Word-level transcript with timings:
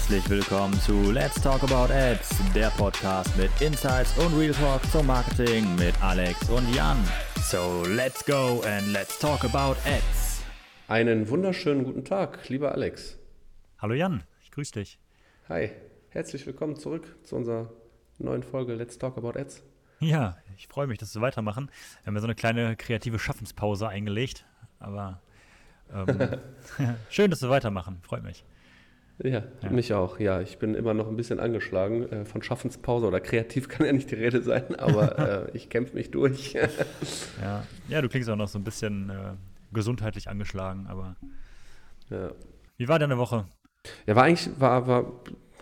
Herzlich 0.00 0.30
willkommen 0.30 0.72
zu 0.80 1.12
Let's 1.12 1.40
Talk 1.42 1.62
About 1.62 1.92
Ads, 1.92 2.30
der 2.54 2.70
Podcast 2.70 3.36
mit 3.36 3.50
Insights 3.60 4.16
und 4.18 4.36
Real 4.36 4.52
Talk 4.54 4.82
zum 4.90 5.06
Marketing 5.06 5.76
mit 5.76 5.94
Alex 6.02 6.48
und 6.48 6.74
Jan. 6.74 6.96
So, 7.42 7.84
let's 7.86 8.24
go 8.24 8.62
and 8.66 8.88
let's 8.92 9.18
talk 9.18 9.44
about 9.44 9.78
Ads. 9.84 10.42
Einen 10.88 11.28
wunderschönen 11.28 11.84
guten 11.84 12.04
Tag, 12.04 12.48
lieber 12.48 12.72
Alex. 12.72 13.18
Hallo 13.78 13.92
Jan, 13.92 14.24
ich 14.42 14.50
grüße 14.50 14.72
dich. 14.72 14.98
Hi, 15.50 15.70
herzlich 16.08 16.46
willkommen 16.46 16.76
zurück 16.76 17.16
zu 17.22 17.36
unserer 17.36 17.70
neuen 18.18 18.42
Folge 18.42 18.74
Let's 18.74 18.96
Talk 18.98 19.18
About 19.18 19.38
Ads. 19.38 19.62
Ja, 20.00 20.38
ich 20.56 20.66
freue 20.66 20.86
mich, 20.86 20.98
dass 20.98 21.14
wir 21.14 21.20
weitermachen. 21.20 21.70
Wir 22.02 22.06
haben 22.06 22.14
ja 22.14 22.20
so 22.22 22.26
eine 22.26 22.34
kleine 22.34 22.74
kreative 22.74 23.18
Schaffenspause 23.18 23.86
eingelegt, 23.86 24.46
aber 24.78 25.20
ähm, 25.92 26.40
schön, 27.10 27.30
dass 27.30 27.42
wir 27.42 27.50
weitermachen, 27.50 27.98
freut 28.02 28.24
mich. 28.24 28.44
Ja, 29.22 29.44
ja, 29.62 29.70
mich 29.70 29.92
auch. 29.92 30.18
Ja, 30.18 30.40
ich 30.40 30.58
bin 30.58 30.74
immer 30.74 30.94
noch 30.94 31.08
ein 31.08 31.16
bisschen 31.16 31.40
angeschlagen 31.40 32.10
äh, 32.10 32.24
von 32.24 32.42
Schaffenspause 32.42 33.06
oder 33.06 33.20
kreativ 33.20 33.68
kann 33.68 33.86
ja 33.86 33.92
nicht 33.92 34.10
die 34.10 34.14
Rede 34.14 34.42
sein, 34.42 34.74
aber 34.76 35.18
äh, 35.48 35.56
ich 35.56 35.68
kämpfe 35.68 35.94
mich 35.94 36.10
durch. 36.10 36.54
ja. 36.54 37.64
ja, 37.88 38.00
du 38.00 38.08
klingst 38.08 38.30
auch 38.30 38.36
noch 38.36 38.48
so 38.48 38.58
ein 38.58 38.64
bisschen 38.64 39.10
äh, 39.10 39.32
gesundheitlich 39.72 40.28
angeschlagen, 40.28 40.86
aber 40.88 41.16
ja. 42.08 42.30
wie 42.78 42.88
war 42.88 42.98
deine 42.98 43.18
Woche? 43.18 43.44
Ja, 44.06 44.16
war 44.16 44.24
eigentlich 44.24 44.48
war, 44.58 44.86
war 44.86 45.12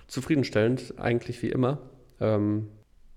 zufriedenstellend, 0.06 0.94
eigentlich 0.96 1.42
wie 1.42 1.50
immer. 1.50 1.78
Ähm, 2.20 2.68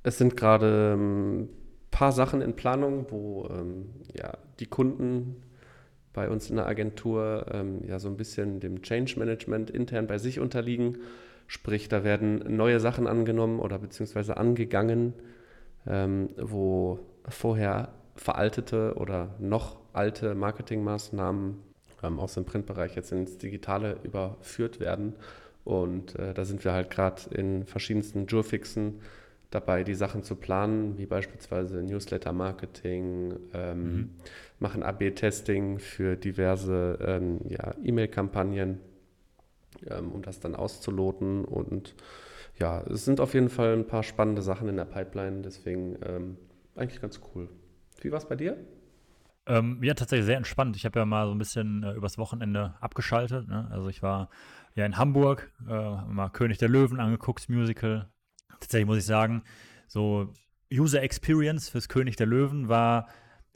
es 0.04 0.18
sind 0.18 0.36
gerade 0.36 0.96
ein 0.96 1.40
ähm, 1.40 1.50
paar 1.92 2.12
Sachen 2.12 2.42
in 2.42 2.56
Planung, 2.56 3.06
wo 3.10 3.48
ähm, 3.50 3.90
ja, 4.16 4.38
die 4.60 4.66
Kunden 4.66 5.44
bei 6.14 6.30
uns 6.30 6.50
in 6.50 6.58
der 6.58 6.68
Agentur 6.68 7.46
ähm, 7.52 7.82
ja 7.88 8.00
so 8.00 8.10
ein 8.10 8.18
bisschen 8.18 8.60
dem 8.60 8.82
Change 8.82 9.18
Management 9.18 9.70
intern 9.70 10.08
bei 10.08 10.18
sich 10.18 10.40
unterliegen. 10.40 10.98
Sprich, 11.48 11.90
da 11.90 12.04
werden 12.04 12.44
neue 12.56 12.80
Sachen 12.80 13.08
angenommen 13.08 13.60
oder 13.60 13.78
beziehungsweise 13.80 14.38
angegangen, 14.38 15.14
ähm, 15.88 16.30
wo 16.38 17.00
vorher 17.28 17.90
veraltete 18.16 18.96
oder 18.96 19.36
noch 19.40 19.80
alte 19.94 20.36
Marketingmaßnahmen 20.36 21.58
ähm, 22.04 22.20
aus 22.20 22.34
dem 22.34 22.46
Printbereich 22.46 22.96
jetzt 22.96 23.12
ins 23.12 23.38
Digitale 23.38 23.98
überführt 24.04 24.80
werden. 24.80 25.16
Und 25.64 26.18
äh, 26.18 26.34
da 26.34 26.46
sind 26.46 26.64
wir 26.66 26.74
halt 26.74 26.90
gerade 26.90 27.22
in 27.32 27.66
verschiedensten 27.66 28.26
Jurfixen 28.28 29.02
dabei, 29.52 29.84
die 29.84 29.94
Sachen 29.94 30.24
zu 30.24 30.36
planen, 30.36 30.98
wie 30.98 31.06
beispielsweise 31.06 31.84
Newsletter-Marketing, 31.84 33.36
ähm, 33.54 33.84
mhm. 33.84 34.10
Machen 34.62 34.84
AB-Testing 34.84 35.80
für 35.80 36.16
diverse 36.16 37.00
ähm, 37.02 37.42
ja, 37.50 37.74
E-Mail-Kampagnen, 37.84 38.80
ähm, 39.90 40.12
um 40.12 40.22
das 40.22 40.40
dann 40.40 40.56
auszuloten. 40.56 41.44
Und 41.44 41.96
ja, 42.60 42.82
es 42.82 43.06
sind 43.06 43.20
auf 43.20 43.34
jeden 43.34 43.50
Fall 43.50 43.74
ein 43.74 43.88
paar 43.88 44.04
spannende 44.04 44.42
Sachen 44.42 44.70
in 44.70 44.78
der 44.78 44.86
Pipeline, 44.86 45.42
deswegen 45.42 45.98
ähm, 46.06 46.38
eigentlich 46.76 47.02
ganz 47.02 47.20
cool. 47.34 47.50
Wie 48.02 48.12
war 48.12 48.20
es 48.20 48.28
bei 48.28 48.36
dir? 48.36 48.58
Ähm, 49.48 49.80
ja, 49.82 49.96
tatsächlich 49.96 50.28
sehr 50.28 50.38
entspannt. 50.38 50.76
Ich 50.76 50.86
habe 50.86 51.00
ja 51.00 51.06
mal 51.06 51.26
so 51.26 51.34
ein 51.34 51.40
bisschen 51.40 51.84
äh, 51.84 51.94
übers 51.94 52.20
Wochenende 52.20 52.76
abgeschaltet. 52.80 53.48
Ne? 53.48 53.68
Also 53.72 53.90
ich 53.90 54.04
war 54.04 54.30
ja 54.76 54.86
in 54.86 54.98
Hamburg, 54.98 55.52
äh, 55.68 55.72
mal 56.06 56.30
König 56.30 56.60
der 56.60 56.70
Löwen 56.70 57.00
angeguckt, 57.00 57.50
Musical, 57.50 58.12
tatsächlich 58.60 58.86
muss 58.86 59.00
ich 59.00 59.06
sagen, 59.06 59.44
so 59.88 60.32
User 60.72 61.02
Experience 61.02 61.70
fürs 61.70 61.90
König 61.90 62.16
der 62.16 62.28
Löwen 62.28 62.70
war 62.70 63.08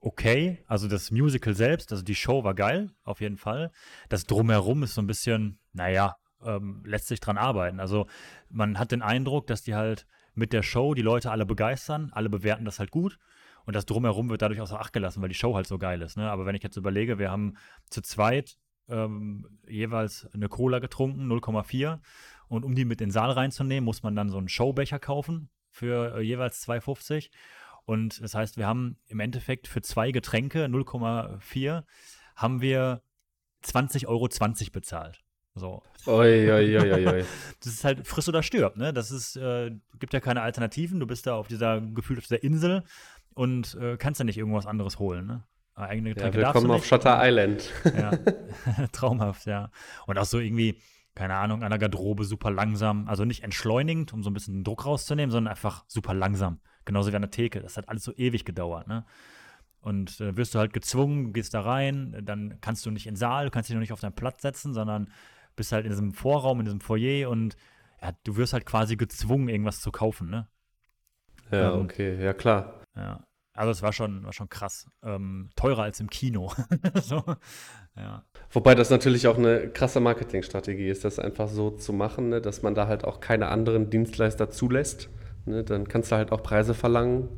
okay. 0.05 0.63
Also 0.67 0.87
das 0.87 1.11
Musical 1.11 1.55
selbst, 1.55 1.91
also 1.91 2.03
die 2.03 2.15
Show 2.15 2.43
war 2.43 2.53
geil, 2.53 2.91
auf 3.03 3.21
jeden 3.21 3.37
Fall. 3.37 3.71
Das 4.07 4.25
Drumherum 4.25 4.83
ist 4.83 4.93
so 4.93 5.01
ein 5.01 5.07
bisschen, 5.07 5.59
naja, 5.73 6.15
ähm, 6.43 6.83
lässt 6.85 7.07
sich 7.07 7.19
dran 7.19 7.37
arbeiten. 7.37 7.79
Also 7.79 8.07
man 8.49 8.77
hat 8.77 8.91
den 8.91 9.01
Eindruck, 9.01 9.47
dass 9.47 9.63
die 9.63 9.75
halt 9.75 10.05
mit 10.35 10.53
der 10.53 10.61
Show 10.61 10.94
die 10.94 11.01
Leute 11.01 11.31
alle 11.31 11.45
begeistern, 11.45 12.11
alle 12.13 12.29
bewerten 12.29 12.65
das 12.65 12.79
halt 12.79 12.91
gut. 12.91 13.17
Und 13.65 13.75
das 13.75 13.88
Drumherum 13.88 14.29
wird 14.29 14.44
dadurch 14.44 14.61
außer 14.61 14.79
Acht 14.79 14.94
gelassen, 14.94 15.23
weil 15.23 15.29
die 15.29 15.35
Show 15.35 15.55
halt 15.55 15.65
so 15.65 15.79
geil 15.79 16.01
ist. 16.03 16.17
Ne? 16.17 16.29
Aber 16.29 16.45
wenn 16.45 16.55
ich 16.55 16.61
jetzt 16.61 16.77
überlege, 16.77 17.17
wir 17.17 17.31
haben 17.31 17.55
zu 17.89 18.01
zweit 18.01 18.57
ähm, 18.88 19.59
jeweils 19.67 20.27
eine 20.33 20.49
Cola 20.49 20.77
getrunken, 20.77 21.31
0,4 21.31 21.99
und 22.47 22.63
um 22.63 22.75
die 22.75 22.85
mit 22.85 23.01
in 23.01 23.07
den 23.07 23.11
Saal 23.11 23.31
reinzunehmen, 23.31 23.83
muss 23.83 24.03
man 24.03 24.15
dann 24.15 24.29
so 24.29 24.38
einen 24.38 24.49
Showbecher 24.49 24.99
kaufen 24.99 25.49
für 25.71 26.17
äh, 26.17 26.21
jeweils 26.21 26.63
2,50. 26.67 27.31
Und 27.85 28.22
das 28.22 28.34
heißt, 28.34 28.57
wir 28.57 28.68
haben 28.68 28.97
im 29.07 29.19
Endeffekt 29.19 29.68
für 29.68 29.81
zwei 29.81 30.12
Getränke 30.12 30.66
0,4 30.66 31.84
haben 32.35 32.62
wir 32.62 33.01
20,20 33.63 34.07
Euro 34.07 34.28
bezahlt. 34.72 35.23
So. 35.53 35.81
Oi, 36.06 36.51
oi, 36.51 36.78
oi, 36.78 37.07
oi. 37.07 37.25
das 37.63 37.74
ist 37.74 37.84
halt 37.85 38.06
friss 38.06 38.28
oder 38.28 38.44
stirb, 38.44 38.75
ne? 38.75 38.91
Das 38.91 39.09
ist, 39.09 39.38
äh, 39.38 39.72
gibt 40.00 40.13
ja 40.13 40.19
keine 40.19 40.41
Alternativen. 40.41 41.00
Du 41.00 41.07
bist 41.07 41.28
da 41.28 41.35
auf 41.35 41.47
dieser, 41.47 41.79
gefühlt 41.79 42.19
auf 42.19 42.25
dieser 42.25 42.44
Insel 42.44 42.84
und 43.34 43.75
äh, 43.75 43.95
kannst 43.97 44.19
ja 44.19 44.25
nicht 44.25 44.38
irgendwas 44.38 44.66
anderes 44.66 45.00
holen, 45.00 45.25
ne? 45.25 45.44
Eigene 45.75 46.13
Getränke 46.13 46.40
ja, 46.41 46.47
willkommen 46.47 46.72
auf 46.72 46.85
Shutter 46.88 47.19
Island. 47.22 47.72
ja, 47.85 48.12
traumhaft, 48.91 49.45
ja. 49.45 49.72
Und 50.07 50.18
auch 50.18 50.25
so 50.25 50.40
irgendwie, 50.40 50.81
keine 51.16 51.35
Ahnung, 51.35 51.63
an 51.63 51.69
der 51.69 51.79
Garderobe 51.79 52.25
super 52.25 52.51
langsam. 52.51 53.07
Also 53.07 53.24
nicht 53.24 53.44
entschleunigend, 53.44 54.12
um 54.13 54.24
so 54.24 54.29
ein 54.29 54.34
bisschen 54.34 54.63
Druck 54.63 54.85
rauszunehmen, 54.85 55.31
sondern 55.31 55.51
einfach 55.51 55.85
super 55.88 56.13
langsam. 56.13 56.59
Genauso 56.85 57.12
wie 57.12 57.16
an 57.16 57.23
der 57.23 57.31
Theke. 57.31 57.62
Das 57.62 57.78
hat 57.78 57.90
alles 57.90 58.03
so 58.03 58.13
ewig 58.16 58.46
gedauert, 58.46 58.88
ne? 58.88 59.06
Und 59.81 60.19
äh, 60.19 60.35
wirst 60.35 60.56
du 60.56 60.59
halt 60.59 60.73
gezwungen, 60.73 61.31
gehst 61.34 61.53
da 61.53 61.62
rein, 61.62 62.18
dann 62.23 62.59
kannst 62.62 62.85
du 62.85 62.91
nicht 62.91 63.06
in 63.06 63.13
den 63.13 63.18
Saal, 63.19 63.51
kannst 63.51 63.69
dich 63.69 63.75
noch 63.75 63.81
nicht 63.81 63.94
auf 63.94 64.00
deinen 64.00 64.16
Platz 64.16 64.41
setzen, 64.41 64.73
sondern 64.73 65.12
bist 65.56 65.72
halt 65.72 65.85
in 65.85 65.91
diesem 65.91 66.12
Vorraum, 66.12 66.59
in 66.59 66.66
diesem 66.66 66.81
Foyer 66.81 67.29
und 67.29 67.56
ja, 68.01 68.12
du 68.24 68.35
wirst 68.38 68.53
halt 68.53 68.66
quasi 68.66 68.95
gezwungen, 68.97 69.47
irgendwas 69.47 69.81
zu 69.81 69.91
kaufen, 69.91 70.29
ne? 70.29 70.47
Ja, 71.51 71.74
ähm, 71.74 71.81
okay, 71.81 72.24
ja 72.24 72.34
klar. 72.34 72.81
Ja. 72.95 73.24
Also 73.53 73.72
es 73.72 73.81
war 73.81 73.94
schon, 73.94 74.25
war 74.25 74.34
schon 74.34 74.50
krass. 74.50 74.85
Ähm, 75.01 75.50
teurer 75.56 75.84
als 75.84 76.00
im 76.01 76.09
Kino. 76.09 76.51
so, 77.01 77.24
ja. 77.95 78.25
Wobei 78.51 78.75
das 78.75 78.90
natürlich 78.90 79.28
auch 79.28 79.38
eine 79.38 79.69
krasse 79.69 80.01
Marketingstrategie 80.01 80.90
ist, 80.90 81.06
das 81.06 81.19
einfach 81.19 81.47
so 81.47 81.72
zu 81.72 81.94
machen, 81.94 82.29
ne, 82.29 82.41
dass 82.41 82.63
man 82.63 82.75
da 82.75 82.88
halt 82.88 83.06
auch 83.06 83.22
keine 83.22 83.47
anderen 83.47 83.90
Dienstleister 83.90 84.50
zulässt. 84.50 85.09
Ne, 85.45 85.63
dann 85.63 85.88
kannst 85.88 86.11
du 86.11 86.16
halt 86.16 86.31
auch 86.31 86.41
Preise 86.41 86.73
verlangen, 86.73 87.29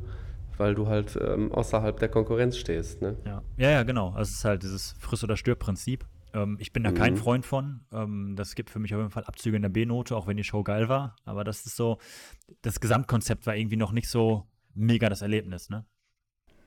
weil 0.56 0.74
du 0.74 0.88
halt 0.88 1.18
ähm, 1.20 1.52
außerhalb 1.52 1.98
der 1.98 2.08
Konkurrenz 2.08 2.56
stehst. 2.56 3.02
Ne? 3.02 3.16
Ja. 3.24 3.42
ja, 3.56 3.70
ja, 3.70 3.82
genau. 3.82 4.08
Also 4.10 4.30
es 4.30 4.38
ist 4.38 4.44
halt 4.44 4.62
dieses 4.62 4.92
Friss- 4.98 5.24
oder 5.24 5.36
Stirb-Prinzip. 5.36 6.06
Ähm, 6.34 6.56
ich 6.60 6.72
bin 6.72 6.82
da 6.82 6.90
mhm. 6.90 6.94
kein 6.94 7.16
Freund 7.16 7.44
von. 7.44 7.80
Ähm, 7.92 8.34
das 8.36 8.54
gibt 8.54 8.70
für 8.70 8.78
mich 8.78 8.94
auf 8.94 9.00
jeden 9.00 9.10
Fall 9.10 9.24
Abzüge 9.24 9.56
in 9.56 9.62
der 9.62 9.68
B-Note, 9.68 10.16
auch 10.16 10.26
wenn 10.26 10.36
die 10.36 10.44
Show 10.44 10.62
geil 10.62 10.88
war. 10.88 11.16
Aber 11.24 11.44
das 11.44 11.66
ist 11.66 11.76
so, 11.76 11.98
das 12.62 12.80
Gesamtkonzept 12.80 13.46
war 13.46 13.56
irgendwie 13.56 13.76
noch 13.76 13.92
nicht 13.92 14.08
so 14.08 14.46
mega 14.74 15.08
das 15.08 15.22
Erlebnis, 15.22 15.70
ne? 15.70 15.84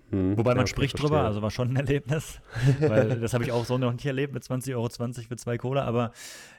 Hm, 0.09 0.38
Wobei 0.38 0.52
man 0.52 0.66
ja, 0.66 0.68
spricht 0.68 0.97
verstehe. 0.97 1.09
drüber, 1.09 1.25
also 1.25 1.41
war 1.41 1.52
schon 1.52 1.69
ein 1.69 1.75
Erlebnis, 1.78 2.41
weil 2.81 3.19
das 3.19 3.34
habe 3.34 3.44
ich 3.44 3.52
auch 3.52 3.66
so 3.66 3.78
noch 3.78 3.94
nicht 3.94 4.06
erlebt 4.06 4.34
mit 4.34 4.44
20,20 4.44 4.75
Euro 4.75 4.90
für 4.90 5.35
zwei 5.38 5.58
Cola, 5.58 5.85
aber 5.85 6.12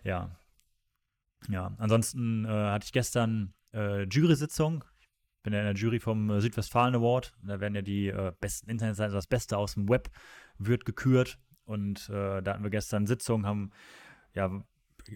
ja. 0.05 0.31
Ja, 1.49 1.73
ansonsten 1.79 2.45
äh, 2.45 2.49
hatte 2.49 2.87
ich 2.87 2.93
gestern 2.93 3.53
äh, 3.73 4.05
Jury-Sitzung. 4.05 4.85
Ich 5.01 5.43
bin 5.43 5.53
ja 5.53 5.61
in 5.61 5.67
der 5.67 5.75
Jury 5.75 5.99
vom 5.99 6.31
äh, 6.31 6.41
Südwestfalen 6.41 6.95
Award. 6.95 7.35
Da 7.43 7.61
werden 7.61 7.75
ja 7.75 7.83
die 7.83 8.09
äh, 8.09 8.33
besten 8.41 8.71
Internetseiten, 8.71 9.07
also 9.07 9.19
das 9.19 9.27
Beste 9.27 9.57
aus 9.59 9.75
dem 9.75 9.89
Web 9.89 10.11
wird 10.59 10.85
gekürt. 10.85 11.39
Und 11.65 12.09
äh, 12.09 12.43
da 12.43 12.53
hatten 12.53 12.63
wir 12.63 12.71
gestern 12.71 13.07
Sitzung, 13.07 13.47
haben 13.47 13.71
ja 14.35 14.63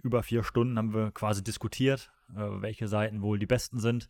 über 0.03 0.22
vier 0.22 0.43
Stunden 0.43 0.78
haben 0.78 0.95
wir 0.95 1.12
quasi 1.12 1.45
diskutiert, 1.45 2.11
äh, 2.34 2.41
welche 2.41 2.89
Seiten 2.89 3.22
wohl 3.22 3.39
die 3.39 3.47
besten 3.47 3.78
sind. 3.78 4.09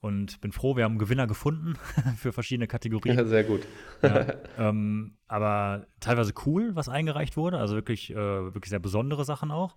Und 0.00 0.40
bin 0.40 0.50
froh, 0.50 0.74
wir 0.76 0.82
haben 0.82 0.98
Gewinner 0.98 1.28
gefunden 1.28 1.74
für 2.16 2.32
verschiedene 2.32 2.66
Kategorien. 2.66 3.16
Ja, 3.16 3.24
sehr 3.24 3.44
gut. 3.44 3.60
ja, 4.02 4.34
ähm, 4.58 5.16
aber 5.28 5.86
teilweise 6.00 6.32
cool, 6.44 6.74
was 6.74 6.88
eingereicht 6.88 7.36
wurde. 7.36 7.58
Also 7.58 7.76
wirklich, 7.76 8.10
äh, 8.10 8.16
wirklich 8.16 8.70
sehr 8.70 8.80
besondere 8.80 9.24
Sachen 9.24 9.52
auch. 9.52 9.76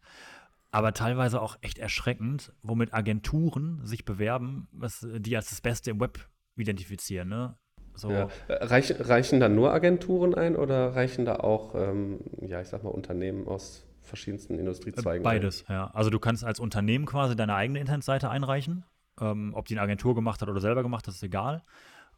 Aber 0.76 0.94
teilweise 0.94 1.42
auch 1.42 1.58
echt 1.62 1.78
erschreckend, 1.78 2.52
womit 2.62 2.94
Agenturen 2.94 3.80
sich 3.86 4.04
bewerben, 4.06 4.68
was 4.72 5.06
die 5.10 5.36
als 5.36 5.50
das 5.50 5.62
Beste 5.62 5.92
im 5.92 6.00
Web 6.00 6.20
identifizieren. 6.56 7.30
Ne? 7.30 7.58
So. 7.94 8.12
Ja. 8.12 8.28
Reich, 8.50 8.94
reichen 9.00 9.40
da 9.40 9.48
nur 9.48 9.74
Agenturen 9.74 10.36
ein 10.36 10.56
oder 10.56 10.96
reichen 10.96 11.26
da 11.26 11.38
auch, 11.38 11.76
ähm, 11.76 12.20
ja, 12.42 12.62
ich 12.62 12.68
sag 12.68 12.84
mal, 12.84 12.90
Unternehmen 12.90 13.48
aus 13.48 13.86
verschiedensten 14.02 14.60
Industriezweigen? 14.60 15.24
Beides, 15.24 15.66
ein? 15.68 15.76
ja. 15.76 15.92
Also 15.94 16.10
du 16.10 16.20
kannst 16.20 16.44
als 16.44 16.60
Unternehmen 16.60 17.06
quasi 17.06 17.36
deine 17.36 17.56
eigene 17.56 17.80
Internetseite 17.80 18.30
einreichen 18.30 18.84
ähm, 19.20 19.54
ob 19.54 19.66
die 19.66 19.76
eine 19.76 19.82
Agentur 19.82 20.16
gemacht 20.16 20.42
hat 20.42 20.50
oder 20.50 20.60
selber 20.60 20.84
gemacht, 20.84 21.08
das 21.08 21.16
ist 21.16 21.24
egal. 21.24 21.64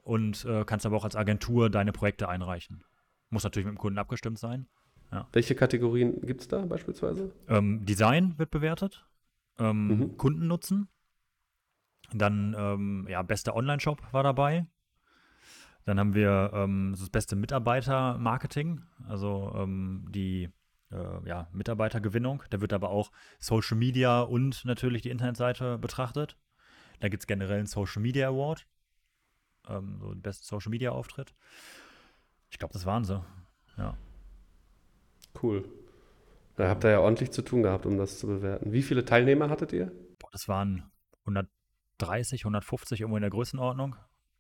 Und 0.04 0.46
äh, 0.46 0.64
kannst 0.66 0.86
aber 0.86 0.96
auch 0.96 1.04
als 1.04 1.16
Agentur 1.16 1.70
deine 1.70 1.92
Projekte 1.92 2.30
einreichen. 2.30 2.84
Muss 3.30 3.44
natürlich 3.44 3.66
mit 3.66 3.76
dem 3.76 3.80
Kunden 3.80 4.00
abgestimmt 4.00 4.40
sein. 4.40 4.68
Ja. 5.12 5.28
Welche 5.32 5.56
Kategorien 5.56 6.22
gibt 6.22 6.42
es 6.42 6.48
da 6.48 6.66
beispielsweise? 6.66 7.32
Ähm, 7.48 7.86
Design 7.86 8.38
wird 8.38 8.52
bewertet, 8.52 9.06
ähm, 9.58 9.88
mhm. 9.88 10.18
Kundennutzen, 10.18 10.90
dann 12.14 12.56
ähm, 12.58 13.08
ja, 13.10 13.22
bester 13.22 13.56
Online-Shop 13.56 14.02
war 14.12 14.24
dabei. 14.24 14.68
Dann 15.86 16.00
haben 16.00 16.14
wir 16.14 16.52
ähm, 16.54 16.96
das 16.98 17.10
beste 17.10 17.38
Mitarbeiter-Marketing, 17.38 18.82
also 19.08 19.54
ähm, 19.56 20.06
die 20.10 20.50
äh, 20.92 21.28
ja, 21.28 21.48
Mitarbeitergewinnung. 21.54 22.44
Da 22.50 22.60
wird 22.60 22.74
aber 22.74 22.90
auch 22.90 23.12
Social 23.40 23.78
Media 23.78 24.22
und 24.22 24.66
natürlich 24.66 25.02
die 25.02 25.10
Internetseite 25.10 25.78
betrachtet. 25.78 26.38
Da 27.00 27.10
gibt 27.10 27.24
es 27.24 27.28
generell 27.28 27.60
einen 27.60 27.68
Social 27.68 28.02
Media 28.02 28.28
Award. 28.28 28.68
Ähm, 29.68 29.98
so 30.00 30.14
den 30.14 30.22
besten 30.22 30.46
Social 30.46 30.70
Media 30.70 30.92
Auftritt. 30.92 31.34
Ich 32.50 32.58
glaube, 32.58 32.74
das 32.74 32.86
waren 32.86 33.04
sie. 33.04 33.24
Ja. 33.78 33.98
Cool. 35.42 35.64
Da 36.56 36.70
habt 36.70 36.84
ihr 36.84 36.92
ja 36.92 37.00
ordentlich 37.00 37.32
zu 37.32 37.44
tun 37.44 37.64
gehabt, 37.64 37.86
um 37.86 37.98
das 37.98 38.18
zu 38.20 38.28
bewerten. 38.28 38.72
Wie 38.72 38.82
viele 38.82 39.06
Teilnehmer 39.06 39.50
hattet 39.50 39.74
ihr? 39.74 39.92
Boah, 40.20 40.30
das 40.32 40.48
waren 40.48 40.92
130, 41.22 42.42
150 42.42 43.02
irgendwo 43.02 43.18
in 43.18 43.22
der 43.22 43.30
Größenordnung. 43.30 43.96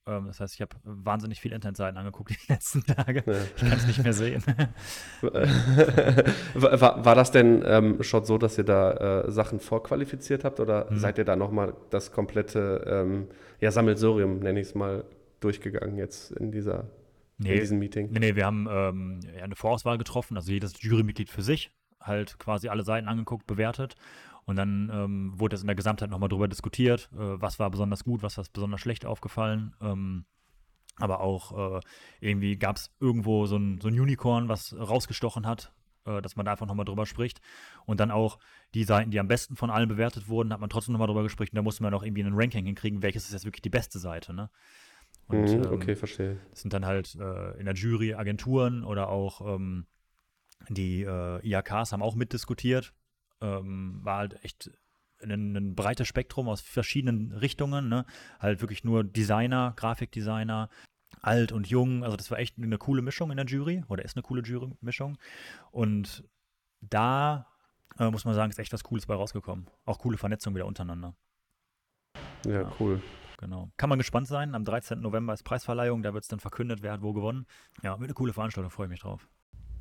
Ähm, 0.07 0.25
das 0.27 0.39
heißt, 0.39 0.55
ich 0.55 0.61
habe 0.61 0.75
wahnsinnig 0.83 1.39
viele 1.39 1.53
Internetseiten 1.53 1.97
angeguckt 1.97 2.31
die 2.31 2.37
letzten 2.51 2.83
Tage. 2.83 3.23
Ja. 3.25 3.33
Ich 3.55 3.61
kann 3.61 3.73
es 3.73 3.85
nicht 3.85 4.03
mehr 4.03 4.13
sehen. 4.13 4.43
war, 5.21 7.05
war, 7.05 7.15
das 7.15 7.31
denn 7.31 7.63
ähm, 7.65 8.01
schon 8.01 8.25
so, 8.25 8.37
dass 8.37 8.57
ihr 8.57 8.63
da 8.63 9.23
äh, 9.25 9.31
Sachen 9.31 9.59
vorqualifiziert 9.59 10.43
habt 10.43 10.59
oder 10.59 10.89
hm. 10.89 10.97
seid 10.97 11.17
ihr 11.17 11.25
da 11.25 11.35
nochmal 11.35 11.75
das 11.89 12.11
komplette 12.11 12.83
ähm, 12.87 13.27
ja, 13.59 13.71
Sammelsurium, 13.71 14.39
nenne 14.39 14.59
ich 14.59 14.69
es 14.69 14.75
mal, 14.75 15.03
durchgegangen 15.39 15.97
jetzt 15.97 16.31
in 16.31 16.51
dieser 16.51 16.89
nee, 17.37 17.53
in 17.53 17.59
diesem 17.59 17.79
Meeting? 17.79 18.09
Nee, 18.11 18.19
nee, 18.19 18.35
wir 18.35 18.45
haben 18.45 18.67
ähm, 18.69 19.19
eine 19.41 19.55
Vorauswahl 19.55 19.97
getroffen, 19.97 20.37
also 20.37 20.51
jedes 20.51 20.81
Jurymitglied 20.81 21.29
für 21.29 21.41
sich, 21.41 21.71
halt 22.01 22.39
quasi 22.39 22.69
alle 22.69 22.83
Seiten 22.83 23.07
angeguckt, 23.07 23.47
bewertet 23.47 23.95
und 24.47 24.55
dann 24.55 24.89
ähm, 24.93 25.33
wurde 25.35 25.55
das 25.55 25.61
in 25.61 25.67
der 25.67 25.75
Gesamtheit 25.75 26.09
nochmal 26.09 26.29
drüber 26.29 26.47
diskutiert, 26.47 27.09
äh, 27.13 27.17
was 27.41 27.59
war 27.59 27.69
besonders 27.69 28.05
gut, 28.05 28.23
was 28.23 28.37
war 28.37 28.45
besonders 28.51 28.79
schlecht 28.79 29.05
aufgefallen. 29.05 29.75
Ähm, 29.81 30.25
aber 30.95 31.19
auch 31.19 31.75
äh, 31.77 31.81
irgendwie 32.21 32.57
gab 32.57 32.77
es 32.77 32.89
irgendwo 33.01 33.45
so 33.45 33.57
ein, 33.57 33.81
so 33.81 33.89
ein 33.89 33.99
Unicorn, 33.99 34.47
was 34.47 34.73
rausgestochen 34.73 35.45
hat, 35.45 35.73
äh, 36.05 36.21
dass 36.21 36.37
man 36.37 36.45
da 36.45 36.53
einfach 36.53 36.65
nochmal 36.65 36.85
drüber 36.85 37.05
spricht. 37.05 37.41
Und 37.85 37.99
dann 37.99 38.09
auch 38.09 38.39
die 38.73 38.85
Seiten, 38.85 39.11
die 39.11 39.19
am 39.19 39.27
besten 39.27 39.57
von 39.57 39.69
allen 39.69 39.89
bewertet 39.89 40.29
wurden, 40.29 40.53
hat 40.53 40.61
man 40.61 40.69
trotzdem 40.69 40.93
nochmal 40.93 41.07
drüber 41.07 41.23
gesprochen. 41.23 41.49
Da 41.53 41.61
musste 41.61 41.83
man 41.83 41.93
auch 41.93 42.03
irgendwie 42.03 42.23
ein 42.23 42.33
Ranking 42.33 42.65
hinkriegen, 42.65 43.03
welches 43.03 43.25
ist 43.25 43.33
jetzt 43.33 43.45
wirklich 43.45 43.61
die 43.61 43.69
beste 43.69 43.99
Seite. 43.99 44.33
Ne? 44.33 44.49
Und, 45.27 45.57
mhm, 45.57 45.73
okay, 45.73 45.91
ähm, 45.91 45.97
verstehe. 45.97 46.37
Das 46.51 46.61
sind 46.61 46.73
dann 46.73 46.85
halt 46.85 47.15
äh, 47.15 47.59
in 47.59 47.65
der 47.65 47.73
Jury 47.73 48.13
Agenturen 48.13 48.83
oder 48.83 49.09
auch 49.09 49.55
ähm, 49.55 49.85
die 50.69 51.03
äh, 51.03 51.45
IAKs 51.45 51.91
haben 51.91 52.01
auch 52.01 52.15
mitdiskutiert 52.15 52.93
ähm, 53.41 53.99
war 54.03 54.17
halt 54.17 54.43
echt 54.43 54.71
ein, 55.21 55.55
ein, 55.55 55.75
breites 55.75 56.07
Spektrum 56.07 56.47
aus 56.47 56.61
verschiedenen 56.61 57.31
Richtungen, 57.31 57.89
ne? 57.89 58.05
Halt 58.39 58.61
wirklich 58.61 58.83
nur 58.83 59.03
Designer, 59.03 59.73
Grafikdesigner, 59.75 60.69
alt 61.21 61.51
und 61.51 61.67
jung. 61.67 62.03
Also 62.03 62.17
das 62.17 62.29
war 62.29 62.39
echt 62.39 62.57
eine 62.57 62.77
coole 62.77 63.01
Mischung 63.01 63.31
in 63.31 63.37
der 63.37 63.45
Jury 63.45 63.83
oder 63.87 64.05
ist 64.05 64.15
eine 64.15 64.23
coole 64.23 64.41
Jury-Mischung. 64.41 65.17
Und 65.71 66.23
da 66.81 67.47
äh, 67.97 68.11
muss 68.11 68.25
man 68.25 68.35
sagen, 68.35 68.51
ist 68.51 68.59
echt 68.59 68.73
was 68.73 68.83
Cooles 68.83 69.07
bei 69.07 69.15
rausgekommen. 69.15 69.67
Auch 69.85 69.99
coole 69.99 70.17
Vernetzung 70.17 70.53
wieder 70.53 70.67
untereinander. 70.67 71.15
Ja, 72.45 72.61
ja, 72.61 72.71
cool. 72.79 73.01
Genau. 73.37 73.71
Kann 73.77 73.89
man 73.89 73.99
gespannt 73.99 74.27
sein. 74.27 74.55
Am 74.55 74.65
13. 74.65 74.99
November 74.99 75.33
ist 75.33 75.43
Preisverleihung, 75.43 76.01
da 76.01 76.13
wird 76.13 76.23
es 76.23 76.27
dann 76.27 76.39
verkündet, 76.39 76.79
wer 76.81 76.93
hat 76.93 77.01
wo 77.01 77.13
gewonnen. 77.13 77.45
Ja, 77.83 77.99
wird 77.99 78.09
eine 78.09 78.15
coole 78.15 78.33
Veranstaltung, 78.33 78.71
freue 78.71 78.87
ich 78.87 78.91
mich 78.91 79.01
drauf. 79.01 79.27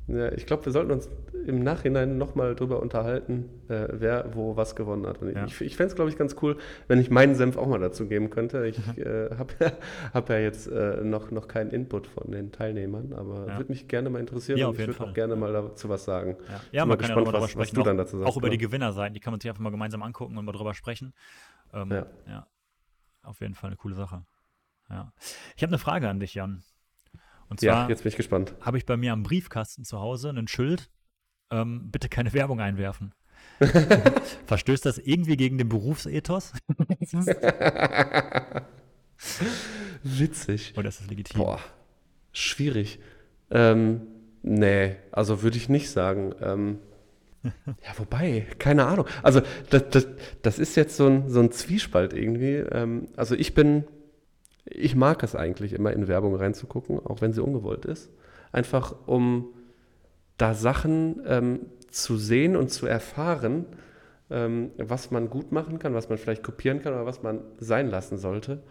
Ja, 0.07 0.31
ich 0.31 0.45
glaube, 0.45 0.63
wir 0.63 0.71
sollten 0.71 0.91
uns 0.91 1.09
im 1.45 1.63
Nachhinein 1.63 2.17
nochmal 2.17 2.55
drüber 2.55 2.81
unterhalten, 2.81 3.49
äh, 3.67 3.87
wer 3.91 4.35
wo 4.35 4.55
was 4.55 4.73
gewonnen 4.77 5.05
hat. 5.05 5.21
Ja. 5.21 5.45
ich, 5.45 5.59
ich 5.59 5.75
fände 5.75 5.89
es, 5.89 5.95
glaube 5.95 6.09
ich, 6.09 6.17
ganz 6.17 6.37
cool, 6.41 6.57
wenn 6.87 6.99
ich 6.99 7.09
meinen 7.09 7.35
Senf 7.35 7.57
auch 7.57 7.67
mal 7.67 7.79
dazu 7.79 8.07
geben 8.07 8.29
könnte. 8.29 8.65
Ich 8.67 8.77
äh, 8.97 9.35
habe 9.37 9.53
ja, 9.59 9.71
hab 10.13 10.29
ja 10.29 10.37
jetzt 10.37 10.67
äh, 10.67 11.03
noch, 11.03 11.31
noch 11.31 11.49
keinen 11.49 11.71
Input 11.71 12.07
von 12.07 12.31
den 12.31 12.53
Teilnehmern, 12.53 13.11
aber 13.11 13.47
ja. 13.47 13.57
würde 13.57 13.69
mich 13.69 13.89
gerne 13.89 14.09
mal 14.09 14.19
interessieren 14.19 14.57
ja, 14.59 14.67
und 14.67 14.79
ich 14.79 14.87
würde 14.87 15.03
auch 15.03 15.13
gerne 15.13 15.35
mal 15.35 15.51
dazu 15.51 15.89
was 15.89 16.05
sagen. 16.05 16.37
Ja, 16.47 16.61
ja 16.71 16.85
man 16.85 16.97
kann 16.97 17.07
gespannt, 17.07 17.27
ja 17.27 17.41
was, 17.41 17.57
was, 17.57 17.71
du 17.71 17.83
dann 17.83 17.97
dazu 17.97 18.17
sagst. 18.17 18.31
Auch 18.31 18.37
über 18.37 18.49
die 18.49 18.57
Gewinner 18.57 18.93
sein, 18.93 19.13
die 19.13 19.19
kann 19.19 19.33
man 19.33 19.41
sich 19.41 19.49
einfach 19.49 19.61
mal 19.61 19.71
gemeinsam 19.71 20.03
angucken 20.03 20.37
und 20.37 20.45
mal 20.45 20.53
drüber 20.53 20.73
sprechen. 20.73 21.13
Ähm, 21.73 21.91
ja. 21.91 22.47
Auf 23.27 23.41
jeden 23.41 23.55
Fall 23.55 23.67
eine 23.67 23.77
coole 23.77 23.95
Sache. 23.95 24.25
Ja. 24.89 25.11
Ich 25.55 25.63
habe 25.63 25.71
eine 25.71 25.79
Frage 25.79 26.09
an 26.09 26.19
dich, 26.19 26.33
Jan. 26.33 26.63
Und 27.49 27.59
zwar 27.59 27.83
ja, 27.83 27.89
jetzt 27.89 28.03
bin 28.03 28.09
ich 28.09 28.15
gespannt. 28.15 28.55
Habe 28.61 28.77
ich 28.77 28.85
bei 28.85 28.95
mir 28.97 29.11
am 29.13 29.23
Briefkasten 29.23 29.83
zu 29.83 29.99
Hause 29.99 30.29
ein 30.29 30.47
Schild, 30.47 30.89
ähm, 31.51 31.91
bitte 31.91 32.07
keine 32.09 32.31
Werbung 32.33 32.61
einwerfen. 32.61 33.13
Verstößt 34.47 34.85
das 34.85 34.97
irgendwie 34.97 35.37
gegen 35.37 35.57
den 35.57 35.69
Berufsethos? 35.69 36.53
Witzig. 40.03 40.73
Oder 40.77 40.89
ist 40.89 41.01
das 41.01 41.07
legitim? 41.07 41.41
Boah, 41.41 41.59
schwierig. 42.31 42.99
Ähm, 43.49 44.07
nee, 44.41 44.95
also 45.11 45.41
würde 45.41 45.57
ich 45.57 45.69
nicht 45.69 45.89
sagen. 45.89 46.33
Ähm, 46.41 46.79
ja, 47.67 47.97
wobei, 47.97 48.45
keine 48.59 48.85
Ahnung. 48.85 49.05
Also 49.23 49.41
das, 49.69 49.83
das, 49.91 50.07
das 50.41 50.59
ist 50.59 50.75
jetzt 50.75 50.97
so 50.97 51.07
ein, 51.07 51.29
so 51.29 51.39
ein 51.39 51.51
Zwiespalt 51.51 52.13
irgendwie. 52.13 52.55
Ähm, 52.55 53.07
also 53.15 53.35
ich 53.35 53.53
bin 53.53 53.85
ich 54.69 54.95
mag 54.95 55.23
es 55.23 55.35
eigentlich 55.35 55.73
immer 55.73 55.93
in 55.93 56.07
Werbung 56.07 56.35
reinzugucken, 56.35 56.99
auch 57.05 57.21
wenn 57.21 57.33
sie 57.33 57.43
ungewollt 57.43 57.85
ist. 57.85 58.11
Einfach 58.51 58.95
um 59.05 59.53
da 60.37 60.53
Sachen 60.53 61.21
ähm, 61.25 61.59
zu 61.89 62.17
sehen 62.17 62.55
und 62.55 62.69
zu 62.69 62.85
erfahren, 62.85 63.65
ähm, 64.29 64.71
was 64.77 65.11
man 65.11 65.29
gut 65.29 65.51
machen 65.51 65.79
kann, 65.79 65.93
was 65.93 66.09
man 66.09 66.17
vielleicht 66.17 66.43
kopieren 66.43 66.81
kann 66.81 66.93
oder 66.93 67.05
was 67.05 67.23
man 67.23 67.41
sein 67.59 67.89
lassen 67.89 68.17
sollte. 68.17 68.61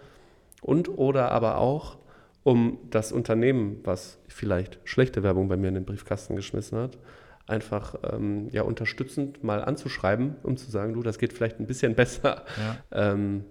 Und 0.61 0.88
oder 0.88 1.32
aber 1.32 1.58
auch, 1.58 1.99
um 2.43 2.78
das 2.90 3.11
Unternehmen, 3.11 3.81
was 3.84 4.19
vielleicht 4.28 4.78
schlechte 4.84 5.23
Werbung 5.23 5.49
bei 5.49 5.56
mir 5.56 5.69
in 5.69 5.75
den 5.75 5.84
Briefkasten 5.84 6.37
geschmissen 6.37 6.78
hat, 6.78 6.99
einfach 7.46 7.94
ähm, 8.12 8.48
ja, 8.50 8.62
unterstützend 8.62 9.44
mal 9.44 9.64
anzuschreiben, 9.64 10.37
um 10.43 10.56
zu 10.56 10.70
sagen, 10.70 10.94
du, 10.94 11.02
das 11.02 11.19
geht 11.19 11.32
vielleicht 11.32 11.60
ein 11.60 11.66
bisschen 11.66 11.94
besser. 11.94 12.44
Ja, 12.58 13.12
ähm, 13.12 13.44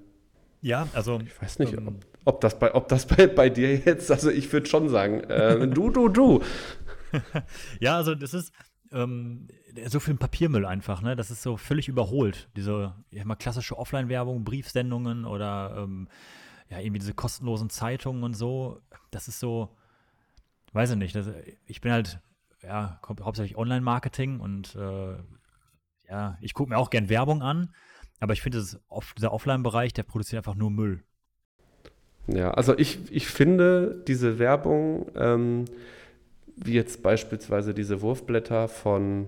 ja 0.61 0.87
also. 0.93 1.19
Ich 1.25 1.41
weiß 1.41 1.59
nicht, 1.59 1.73
ähm, 1.73 1.87
ob 1.87 2.05
ob 2.25 2.41
das 2.41 2.59
bei, 2.59 2.73
ob 2.73 2.87
das 2.89 3.05
bei, 3.07 3.27
bei 3.27 3.49
dir 3.49 3.77
jetzt, 3.77 4.11
also 4.11 4.29
ich 4.29 4.51
würde 4.51 4.67
schon 4.67 4.89
sagen, 4.89 5.21
äh, 5.21 5.67
du, 5.67 5.89
du, 5.89 6.09
du. 6.09 6.41
ja, 7.79 7.95
also 7.95 8.15
das 8.15 8.33
ist 8.33 8.51
ähm, 8.91 9.47
so 9.87 9.99
viel 9.99 10.15
Papiermüll 10.15 10.65
einfach, 10.65 11.01
ne? 11.01 11.15
Das 11.15 11.31
ist 11.31 11.41
so 11.41 11.55
völlig 11.55 11.87
überholt. 11.87 12.49
Diese 12.55 12.95
ja, 13.11 13.25
mal 13.25 13.35
klassische 13.35 13.77
Offline-Werbung, 13.77 14.43
Briefsendungen 14.43 15.25
oder 15.25 15.75
ähm, 15.77 16.09
ja, 16.69 16.79
irgendwie 16.79 16.99
diese 16.99 17.13
kostenlosen 17.13 17.69
Zeitungen 17.69 18.23
und 18.23 18.33
so. 18.33 18.81
Das 19.11 19.27
ist 19.27 19.39
so, 19.39 19.75
weiß 20.73 20.91
ich 20.91 20.97
nicht. 20.97 21.15
Das, 21.15 21.29
ich 21.65 21.81
bin 21.81 21.91
halt, 21.91 22.19
ja, 22.65 22.99
hauptsächlich 23.21 23.57
Online-Marketing 23.57 24.39
und 24.39 24.75
äh, 24.75 25.15
ja, 26.09 26.37
ich 26.41 26.53
gucke 26.53 26.69
mir 26.69 26.77
auch 26.77 26.89
gern 26.89 27.09
Werbung 27.09 27.41
an, 27.41 27.73
aber 28.19 28.33
ich 28.33 28.41
finde, 28.41 28.63
dieser 29.17 29.33
Offline-Bereich, 29.33 29.93
der 29.93 30.03
produziert 30.03 30.39
einfach 30.39 30.55
nur 30.55 30.71
Müll. 30.71 31.03
Ja, 32.27 32.51
also 32.51 32.77
ich, 32.77 33.11
ich 33.11 33.27
finde 33.27 34.03
diese 34.07 34.39
Werbung, 34.39 35.11
ähm, 35.15 35.65
wie 36.55 36.73
jetzt 36.73 37.03
beispielsweise 37.03 37.73
diese 37.73 38.01
Wurfblätter 38.01 38.67
von 38.67 39.27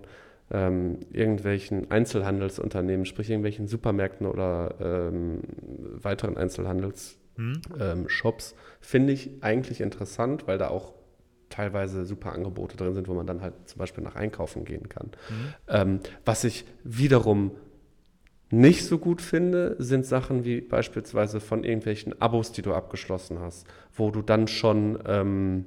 ähm, 0.50 1.00
irgendwelchen 1.12 1.92
Einzelhandelsunternehmen, 1.92 3.06
sprich 3.06 3.30
irgendwelchen 3.30 3.68
Supermärkten 3.68 4.26
oder 4.26 4.76
ähm, 4.80 5.42
weiteren 6.02 6.38
Einzelhandelsshops, 6.38 7.18
hm. 7.36 7.62
Ähm, 7.80 8.08
finde 8.80 9.14
ich 9.14 9.44
eigentlich 9.44 9.82
interessant, 9.82 10.48
weil 10.48 10.58
da 10.58 10.70
auch 10.70 10.94
teilweise 11.50 12.06
super 12.06 12.34
Angebote 12.34 12.78
drin 12.78 12.94
sind, 12.94 13.08
wo 13.08 13.14
man 13.14 13.28
dann 13.28 13.42
halt 13.42 13.54
zum 13.66 13.80
Beispiel 13.80 14.04
nach 14.04 14.16
einkaufen 14.16 14.66
gehen 14.66 14.90
kann. 14.90 15.12
Mhm. 15.70 16.00
was 16.26 16.44
ich 16.44 16.66
wiederum 16.84 17.52
nicht 18.50 18.86
so 18.86 18.98
gut 18.98 19.22
finde, 19.22 19.76
sind 19.78 20.06
Sachen 20.06 20.46
wie 20.46 20.62
beispielsweise 20.62 21.40
von 21.40 21.64
irgendwelchen 21.64 22.22
Abos, 22.22 22.52
die 22.52 22.62
du 22.62 22.74
abgeschlossen 22.74 23.40
hast, 23.40 23.68
wo 23.94 24.10
du 24.10 24.22
dann 24.22 24.48
schon, 24.48 25.00
ähm, 25.06 25.66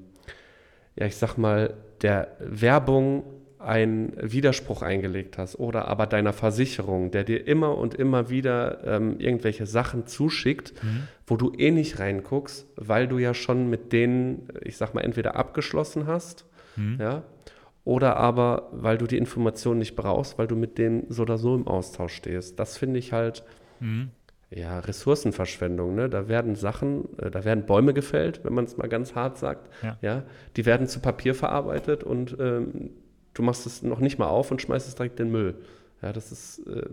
ja, 0.96 1.06
ich 1.06 1.16
sag 1.16 1.36
mal, 1.36 1.74
der 2.00 2.36
Werbung 2.38 3.24
einen 3.60 4.12
Widerspruch 4.20 4.82
eingelegt 4.82 5.36
hast 5.36 5.58
oder 5.58 5.88
aber 5.88 6.06
deiner 6.06 6.32
Versicherung, 6.32 7.10
der 7.10 7.24
dir 7.24 7.46
immer 7.46 7.76
und 7.76 7.94
immer 7.94 8.30
wieder 8.30 8.82
ähm, 8.84 9.18
irgendwelche 9.18 9.66
Sachen 9.66 10.06
zuschickt, 10.06 10.72
mhm. 10.82 11.08
wo 11.26 11.36
du 11.36 11.52
eh 11.56 11.70
nicht 11.70 11.98
reinguckst, 11.98 12.66
weil 12.76 13.06
du 13.06 13.18
ja 13.18 13.34
schon 13.34 13.68
mit 13.68 13.92
denen, 13.92 14.48
ich 14.62 14.78
sag 14.78 14.94
mal, 14.94 15.02
entweder 15.02 15.36
abgeschlossen 15.36 16.06
hast, 16.06 16.46
mhm. 16.76 16.96
ja, 16.98 17.22
oder 17.84 18.16
aber, 18.16 18.68
weil 18.72 18.98
du 18.98 19.06
die 19.06 19.18
Information 19.18 19.78
nicht 19.78 19.96
brauchst, 19.96 20.38
weil 20.38 20.46
du 20.46 20.56
mit 20.56 20.78
denen 20.78 21.06
so 21.08 21.22
oder 21.22 21.38
so 21.38 21.54
im 21.54 21.66
Austausch 21.66 22.14
stehst. 22.14 22.58
Das 22.58 22.78
finde 22.78 22.98
ich 22.98 23.12
halt, 23.12 23.42
mhm. 23.80 24.10
ja, 24.50 24.78
Ressourcenverschwendung. 24.78 25.94
Ne? 25.94 26.08
Da 26.08 26.28
werden 26.28 26.56
Sachen, 26.56 27.08
äh, 27.18 27.30
da 27.30 27.44
werden 27.44 27.66
Bäume 27.66 27.94
gefällt, 27.94 28.44
wenn 28.44 28.52
man 28.52 28.64
es 28.64 28.76
mal 28.76 28.88
ganz 28.88 29.14
hart 29.14 29.38
sagt. 29.38 29.70
Ja. 29.82 29.98
ja. 30.02 30.22
Die 30.56 30.66
werden 30.66 30.86
zu 30.86 31.00
Papier 31.00 31.34
verarbeitet 31.34 32.04
und 32.04 32.36
ähm, 32.38 32.90
du 33.34 33.42
machst 33.42 33.66
es 33.66 33.82
noch 33.82 34.00
nicht 34.00 34.18
mal 34.18 34.28
auf 34.28 34.50
und 34.50 34.62
schmeißt 34.62 34.88
es 34.88 34.94
direkt 34.94 35.20
in 35.20 35.26
den 35.26 35.32
Müll. 35.32 35.54
Ja, 36.02 36.12
das 36.12 36.32
ist 36.32 36.66
äh, 36.66 36.88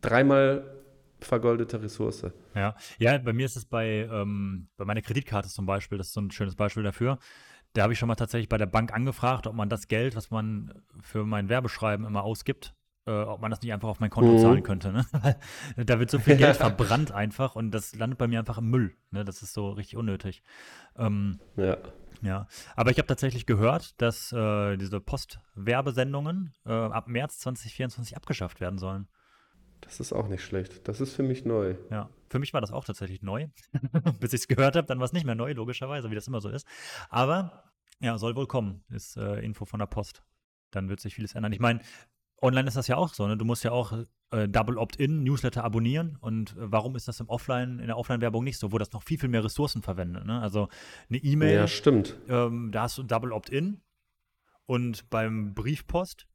dreimal 0.00 0.64
vergoldete 1.20 1.82
Ressource. 1.82 2.26
Ja, 2.54 2.76
ja, 2.98 3.18
bei 3.18 3.32
mir 3.32 3.46
ist 3.46 3.56
es 3.56 3.64
bei, 3.64 4.08
ähm, 4.10 4.68
bei 4.76 4.84
meiner 4.84 5.02
Kreditkarte 5.02 5.48
zum 5.48 5.66
Beispiel, 5.66 5.98
das 5.98 6.08
ist 6.08 6.14
so 6.14 6.20
ein 6.20 6.30
schönes 6.30 6.54
Beispiel 6.54 6.82
dafür 6.82 7.18
Da 7.72 7.82
habe 7.82 7.92
ich 7.92 7.98
schon 7.98 8.08
mal 8.08 8.14
tatsächlich 8.14 8.48
bei 8.48 8.58
der 8.58 8.66
Bank 8.66 8.92
angefragt, 8.92 9.46
ob 9.46 9.54
man 9.54 9.68
das 9.68 9.88
Geld, 9.88 10.16
was 10.16 10.30
man 10.30 10.82
für 11.00 11.24
mein 11.24 11.48
Werbeschreiben 11.48 12.06
immer 12.06 12.22
ausgibt, 12.22 12.74
äh, 13.06 13.10
ob 13.10 13.40
man 13.40 13.50
das 13.50 13.62
nicht 13.62 13.72
einfach 13.72 13.88
auf 13.88 14.00
mein 14.00 14.10
Konto 14.10 14.32
mhm. 14.32 14.38
zahlen 14.38 14.62
könnte. 14.62 14.92
Ne? 14.92 15.06
da 15.84 15.98
wird 15.98 16.10
so 16.10 16.18
viel 16.18 16.36
Geld 16.36 16.56
verbrannt 16.58 17.12
einfach 17.12 17.56
und 17.56 17.70
das 17.70 17.94
landet 17.96 18.18
bei 18.18 18.28
mir 18.28 18.38
einfach 18.38 18.58
im 18.58 18.70
Müll. 18.70 18.94
Ne? 19.10 19.24
Das 19.24 19.42
ist 19.42 19.54
so 19.54 19.70
richtig 19.70 19.96
unnötig. 19.96 20.42
Ähm, 20.96 21.40
ja. 21.56 21.78
Ja, 22.22 22.46
aber 22.76 22.90
ich 22.90 22.98
habe 22.98 23.06
tatsächlich 23.06 23.46
gehört, 23.46 24.00
dass 24.00 24.32
äh, 24.32 24.76
diese 24.76 25.00
Postwerbesendungen 25.00 26.52
äh, 26.64 26.72
ab 26.72 27.08
März 27.08 27.38
2024 27.40 28.16
abgeschafft 28.16 28.60
werden 28.60 28.78
sollen. 28.78 29.08
Das 29.80 30.00
ist 30.00 30.12
auch 30.12 30.28
nicht 30.28 30.42
schlecht. 30.42 30.88
Das 30.88 31.00
ist 31.00 31.14
für 31.14 31.22
mich 31.22 31.44
neu. 31.44 31.76
Ja, 31.90 32.08
für 32.30 32.38
mich 32.38 32.54
war 32.54 32.60
das 32.60 32.72
auch 32.72 32.84
tatsächlich 32.84 33.22
neu. 33.22 33.48
Bis 34.20 34.32
ich 34.32 34.42
es 34.42 34.48
gehört 34.48 34.76
habe, 34.76 34.86
dann 34.86 34.98
war 34.98 35.04
es 35.04 35.12
nicht 35.12 35.26
mehr 35.26 35.34
neu, 35.34 35.52
logischerweise, 35.52 36.10
wie 36.10 36.14
das 36.14 36.26
immer 36.26 36.40
so 36.40 36.48
ist. 36.48 36.66
Aber 37.10 37.64
ja, 38.00 38.16
soll 38.18 38.34
wohl 38.36 38.46
kommen, 38.46 38.82
ist 38.88 39.16
äh, 39.16 39.40
Info 39.40 39.64
von 39.66 39.80
der 39.80 39.86
Post. 39.86 40.22
Dann 40.70 40.88
wird 40.88 41.00
sich 41.00 41.14
vieles 41.14 41.34
ändern. 41.34 41.52
Ich 41.52 41.60
meine, 41.60 41.80
online 42.44 42.68
ist 42.68 42.76
das 42.76 42.86
ja 42.86 42.96
auch 42.96 43.12
so, 43.12 43.26
ne? 43.26 43.36
Du 43.36 43.44
musst 43.44 43.64
ja 43.64 43.72
auch 43.72 43.92
äh, 44.30 44.48
Double 44.48 44.78
Opt-in, 44.78 45.24
Newsletter 45.24 45.64
abonnieren. 45.64 46.16
Und 46.20 46.52
äh, 46.52 46.70
warum 46.72 46.94
ist 46.94 47.08
das 47.08 47.18
im 47.20 47.28
Offline, 47.28 47.78
in 47.78 47.86
der 47.86 47.96
Offline-Werbung 47.96 48.44
nicht 48.44 48.58
so, 48.58 48.70
wo 48.70 48.78
das 48.78 48.92
noch 48.92 49.02
viel, 49.02 49.18
viel 49.18 49.30
mehr 49.30 49.42
Ressourcen 49.42 49.82
verwendet? 49.82 50.26
Ne? 50.26 50.40
Also 50.40 50.68
eine 51.08 51.18
E-Mail, 51.18 51.56
ja, 51.56 51.66
stimmt. 51.66 52.16
Ähm, 52.28 52.70
da 52.70 52.82
hast 52.82 52.98
du 52.98 53.02
Double 53.02 53.32
Opt-in 53.32 53.80
und 54.66 55.08
beim 55.10 55.54
Briefpost, 55.54 56.26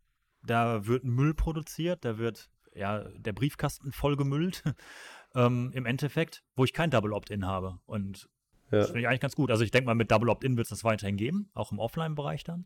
da 0.42 0.86
wird 0.88 1.04
Müll 1.04 1.34
produziert, 1.34 2.04
da 2.04 2.18
wird 2.18 2.50
ja 2.74 3.04
der 3.16 3.34
Briefkasten 3.34 3.92
vollgemüllt. 3.92 4.64
ähm, 5.36 5.72
im 5.74 5.86
Endeffekt, 5.86 6.44
wo 6.56 6.64
ich 6.64 6.74
kein 6.74 6.90
Double 6.90 7.14
Opt-in 7.14 7.46
habe. 7.46 7.80
Und 7.86 8.30
ja. 8.72 8.80
das 8.80 8.88
finde 8.88 9.02
ich 9.02 9.08
eigentlich 9.08 9.22
ganz 9.22 9.36
gut. 9.36 9.52
Also 9.52 9.64
ich 9.64 9.72
denke 9.72 9.86
mal, 9.86 9.96
mit 9.96 10.12
Double 10.12 10.30
Opt-in 10.30 10.58
wird 10.58 10.66
es 10.66 10.70
das 10.70 10.84
weiterhin 10.84 11.18
geben, 11.18 11.50
auch 11.54 11.72
im 11.72 11.80
Offline-Bereich 11.80 12.44
dann, 12.44 12.66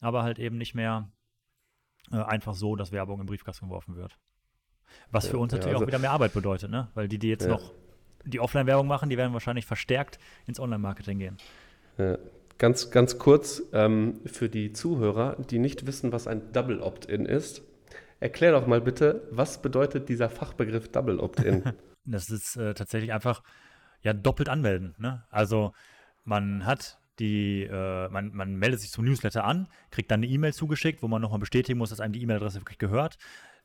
aber 0.00 0.22
halt 0.22 0.38
eben 0.38 0.58
nicht 0.58 0.74
mehr 0.74 1.10
äh, 2.10 2.16
einfach 2.16 2.54
so, 2.54 2.76
dass 2.76 2.92
Werbung 2.92 3.20
im 3.20 3.26
Briefkasten 3.26 3.66
geworfen 3.66 3.96
wird. 3.96 4.18
Was 5.10 5.26
für 5.26 5.38
uns 5.38 5.52
ja, 5.52 5.58
natürlich 5.58 5.74
also, 5.74 5.84
auch 5.84 5.88
wieder 5.88 5.98
mehr 5.98 6.10
Arbeit 6.10 6.34
bedeutet, 6.34 6.70
ne? 6.70 6.88
Weil 6.94 7.08
die, 7.08 7.18
die 7.18 7.28
jetzt 7.28 7.44
ja. 7.44 7.50
noch 7.50 7.72
die 8.24 8.40
Offline-Werbung 8.40 8.86
machen, 8.86 9.08
die 9.08 9.16
werden 9.16 9.32
wahrscheinlich 9.32 9.66
verstärkt 9.66 10.18
ins 10.46 10.60
Online-Marketing 10.60 11.18
gehen. 11.18 11.36
Ja. 11.98 12.18
Ganz, 12.58 12.90
ganz 12.90 13.18
kurz 13.18 13.62
ähm, 13.72 14.20
für 14.26 14.48
die 14.48 14.72
Zuhörer, 14.72 15.36
die 15.50 15.58
nicht 15.58 15.86
wissen, 15.86 16.12
was 16.12 16.28
ein 16.28 16.52
Double 16.52 16.80
Opt-in 16.80 17.26
ist. 17.26 17.62
Erklär 18.20 18.52
doch 18.52 18.68
mal 18.68 18.80
bitte, 18.80 19.26
was 19.30 19.60
bedeutet 19.60 20.08
dieser 20.08 20.30
Fachbegriff 20.30 20.88
Double 20.92 21.18
Opt-in? 21.18 21.64
das 22.04 22.30
ist 22.30 22.56
äh, 22.56 22.74
tatsächlich 22.74 23.12
einfach 23.12 23.42
ja 24.02 24.12
doppelt 24.12 24.48
anmelden. 24.48 24.94
Ne? 24.98 25.24
Also 25.30 25.72
man 26.24 26.64
hat 26.64 27.00
die, 27.18 27.64
äh, 27.64 28.08
man, 28.08 28.32
man 28.32 28.56
meldet 28.56 28.80
sich 28.80 28.90
zum 28.90 29.04
Newsletter 29.04 29.44
an, 29.44 29.68
kriegt 29.90 30.10
dann 30.10 30.20
eine 30.20 30.26
E-Mail 30.26 30.54
zugeschickt, 30.54 31.02
wo 31.02 31.08
man 31.08 31.20
nochmal 31.22 31.40
bestätigen 31.40 31.78
muss, 31.78 31.90
dass 31.90 32.00
einem 32.00 32.12
die 32.12 32.22
E-Mail-Adresse 32.22 32.60
wirklich 32.60 32.78
gehört 32.78 33.18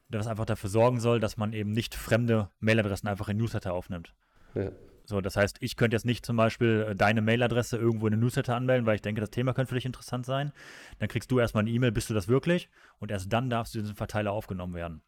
das 0.09 0.27
einfach 0.27 0.45
dafür 0.45 0.69
sorgen 0.69 0.99
soll, 0.99 1.19
dass 1.19 1.37
man 1.37 1.53
eben 1.53 1.71
nicht 1.71 1.95
fremde 1.95 2.49
Mailadressen 2.59 3.09
einfach 3.09 3.29
in 3.29 3.37
Newsletter 3.37 3.73
aufnimmt. 3.73 4.13
Ja. 4.55 4.71
So, 5.05 5.21
das 5.21 5.37
heißt, 5.37 5.57
ich 5.61 5.77
könnte 5.77 5.95
jetzt 5.95 6.05
nicht 6.05 6.25
zum 6.25 6.35
Beispiel 6.35 6.87
äh, 6.89 6.95
deine 6.95 7.21
Mailadresse 7.21 7.77
irgendwo 7.77 8.07
in 8.07 8.11
den 8.11 8.19
Newsletter 8.19 8.55
anmelden, 8.55 8.85
weil 8.85 8.95
ich 8.95 9.01
denke, 9.01 9.21
das 9.21 9.29
Thema 9.29 9.53
könnte 9.53 9.69
für 9.69 9.75
dich 9.75 9.85
interessant 9.85 10.25
sein. 10.25 10.51
Dann 10.99 11.07
kriegst 11.07 11.31
du 11.31 11.39
erstmal 11.39 11.61
eine 11.61 11.69
E-Mail, 11.69 11.91
bist 11.91 12.09
du 12.09 12.13
das 12.13 12.27
wirklich? 12.27 12.69
Und 12.99 13.11
erst 13.11 13.31
dann 13.31 13.49
darfst 13.49 13.73
du 13.73 13.79
in 13.79 13.85
diesen 13.85 13.95
Verteiler 13.95 14.31
aufgenommen 14.31 14.73
werden. 14.73 15.01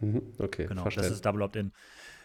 Mhm, 0.00 0.22
okay, 0.38 0.66
genau. 0.66 0.82
Verstehen. 0.82 1.04
Das 1.04 1.12
ist 1.12 1.24
Double 1.24 1.42
Opt-in. 1.42 1.72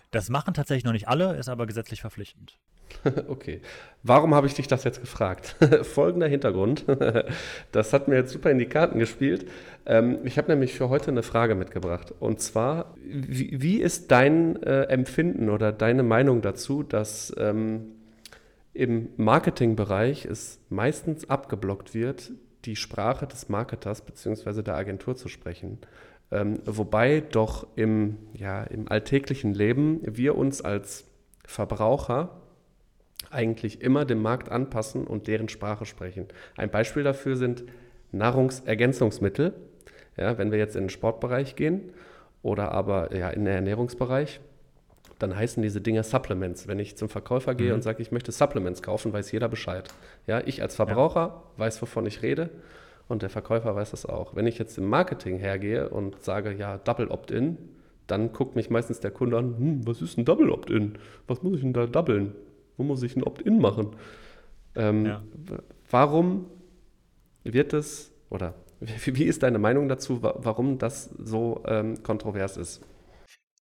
Das 0.09 0.29
machen 0.29 0.55
tatsächlich 0.55 0.85
noch 0.85 0.91
nicht 0.91 1.07
alle, 1.07 1.35
ist 1.35 1.49
aber 1.49 1.67
gesetzlich 1.67 2.01
verpflichtend. 2.01 2.57
Okay. 3.27 3.61
Warum 4.01 4.33
habe 4.33 4.47
ich 4.47 4.53
dich 4.53 4.67
das 4.67 4.85
jetzt 4.85 5.01
gefragt? 5.01 5.55
Folgender 5.83 6.27
Hintergrund. 6.27 6.85
das 7.71 7.91
hat 7.91 8.07
mir 8.07 8.15
jetzt 8.15 8.31
super 8.31 8.49
in 8.49 8.57
die 8.57 8.65
Karten 8.65 8.97
gespielt. 8.97 9.45
Ähm, 9.85 10.19
ich 10.23 10.37
habe 10.37 10.49
nämlich 10.49 10.73
für 10.73 10.89
heute 10.89 11.11
eine 11.11 11.23
Frage 11.23 11.55
mitgebracht. 11.55 12.13
Und 12.19 12.39
zwar, 12.39 12.95
wie, 13.03 13.81
ist 13.81 14.11
dein 14.11 14.61
äh, 14.63 14.83
Empfinden 14.83 15.49
oder 15.49 15.73
deine 15.73 16.03
Meinung 16.03 16.41
dazu, 16.41 16.81
dass 16.83 17.35
ähm, 17.37 17.91
im 18.73 19.09
Marketingbereich 19.17 20.25
es 20.25 20.61
meistens 20.69 21.29
abgeblockt 21.29 21.93
wird, 21.93 22.31
die 22.63 22.77
Sprache 22.77 23.27
des 23.27 23.49
Marketers 23.49 24.01
bzw. 24.01 24.61
der 24.61 24.75
Agentur 24.75 25.17
zu 25.17 25.27
sprechen? 25.27 25.79
Ähm, 26.31 26.59
wobei 26.65 27.21
doch 27.21 27.67
im, 27.75 28.17
ja, 28.33 28.63
im 28.63 28.87
alltäglichen 28.87 29.53
Leben 29.53 29.99
wir 30.03 30.37
uns 30.37 30.61
als 30.61 31.05
Verbraucher 31.45 32.38
eigentlich 33.31 33.81
immer 33.81 34.05
dem 34.05 34.21
Markt 34.21 34.49
anpassen 34.49 35.05
und 35.05 35.27
deren 35.27 35.49
Sprache 35.49 35.85
sprechen. 35.85 36.27
Ein 36.57 36.69
Beispiel 36.69 37.03
dafür 37.03 37.35
sind 37.35 37.63
Nahrungsergänzungsmittel. 38.11 39.53
Ja, 40.17 40.37
wenn 40.37 40.51
wir 40.51 40.57
jetzt 40.57 40.75
in 40.75 40.83
den 40.83 40.89
Sportbereich 40.89 41.55
gehen 41.55 41.93
oder 42.41 42.71
aber 42.71 43.15
ja, 43.15 43.29
in 43.29 43.45
den 43.45 43.53
Ernährungsbereich, 43.53 44.39
dann 45.19 45.35
heißen 45.35 45.61
diese 45.61 45.81
Dinge 45.81 46.03
Supplements. 46.03 46.67
Wenn 46.67 46.79
ich 46.79 46.97
zum 46.97 47.09
Verkäufer 47.09 47.55
gehe 47.55 47.69
mhm. 47.69 47.75
und 47.75 47.81
sage, 47.81 48.01
ich 48.01 48.11
möchte 48.11 48.31
Supplements 48.31 48.81
kaufen, 48.81 49.13
weiß 49.13 49.31
jeder 49.31 49.49
Bescheid. 49.49 49.89
Ja, 50.27 50.41
ich 50.45 50.61
als 50.61 50.75
Verbraucher 50.75 51.19
ja. 51.19 51.43
weiß, 51.57 51.81
wovon 51.81 52.05
ich 52.05 52.21
rede 52.21 52.49
und 53.07 53.21
der 53.21 53.29
Verkäufer 53.29 53.75
weiß 53.75 53.91
das 53.91 54.05
auch. 54.05 54.35
Wenn 54.35 54.47
ich 54.47 54.57
jetzt 54.57 54.77
im 54.77 54.87
Marketing 54.87 55.37
hergehe 55.37 55.89
und 55.89 56.23
sage, 56.23 56.53
ja, 56.53 56.77
Double 56.77 57.07
Opt-in, 57.07 57.57
dann 58.07 58.31
guckt 58.31 58.55
mich 58.55 58.69
meistens 58.69 58.99
der 59.01 59.11
Kunde 59.11 59.37
an, 59.37 59.57
hm, 59.57 59.87
was 59.87 60.01
ist 60.01 60.17
ein 60.17 60.25
Double 60.25 60.49
Opt-in? 60.49 60.97
Was 61.27 61.43
muss 61.43 61.55
ich 61.55 61.61
denn 61.61 61.73
da 61.73 61.85
doublen? 61.85 62.33
Wo 62.79 62.83
muss 62.83 63.03
ich 63.03 63.17
ein 63.17 63.23
Opt-in 63.23 63.59
machen? 63.59 63.97
Ähm, 64.73 65.05
ja. 65.05 65.23
Warum 65.91 66.49
wird 67.43 67.73
es, 67.73 68.13
oder 68.29 68.55
wie, 68.79 69.25
ist 69.25 69.43
deine 69.43 69.59
Meinung 69.59 69.89
dazu, 69.89 70.23
warum 70.23 70.77
das 70.77 71.09
so 71.17 71.61
ähm, 71.67 72.01
kontrovers 72.03 72.55
ist? 72.55 72.81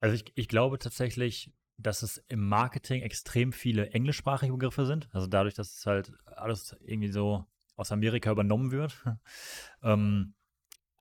Also 0.01 0.15
ich, 0.15 0.25
ich 0.37 0.47
glaube 0.47 0.79
tatsächlich, 0.79 1.51
dass 1.79 2.03
es 2.03 2.19
im 2.29 2.49
Marketing 2.49 3.03
extrem 3.03 3.53
viele 3.53 3.91
englischsprachige 3.91 4.53
Begriffe 4.53 4.87
sind. 4.87 5.09
Also 5.13 5.27
dadurch, 5.27 5.55
dass 5.55 5.75
es 5.75 5.85
halt 5.85 6.13
alles 6.25 6.77
irgendwie 6.85 7.11
so 7.11 7.45
aus 7.75 7.91
Amerika 7.91 8.31
übernommen 8.31 8.71
wird. 8.71 9.05
ähm, 9.83 10.35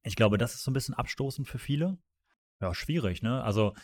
ich 0.01 0.15
glaube, 0.15 0.39
das 0.39 0.55
ist 0.55 0.63
so 0.63 0.71
ein 0.71 0.73
bisschen 0.73 0.95
abstoßend 0.95 1.47
für 1.47 1.59
viele. 1.59 1.99
Ja, 2.61 2.73
schwierig, 2.73 3.21
ne? 3.21 3.43
Also 3.43 3.75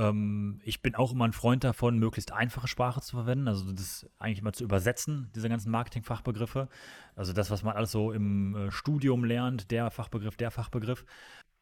ähm, 0.00 0.60
ich 0.64 0.80
bin 0.80 0.94
auch 0.94 1.12
immer 1.12 1.26
ein 1.26 1.34
Freund 1.34 1.62
davon, 1.62 1.98
möglichst 1.98 2.32
einfache 2.32 2.68
Sprache 2.68 3.02
zu 3.02 3.16
verwenden, 3.16 3.48
also 3.48 3.70
das 3.70 4.08
eigentlich 4.18 4.40
mal 4.40 4.52
zu 4.52 4.64
übersetzen, 4.64 5.30
diese 5.34 5.48
ganzen 5.48 5.70
Marketing-Fachbegriffe. 5.70 6.68
Also 7.14 7.34
das, 7.34 7.50
was 7.50 7.62
man 7.62 7.76
alles 7.76 7.92
so 7.92 8.10
im 8.12 8.56
äh, 8.56 8.70
Studium 8.70 9.24
lernt, 9.24 9.70
der 9.70 9.90
Fachbegriff, 9.90 10.36
der 10.36 10.50
Fachbegriff. 10.50 11.04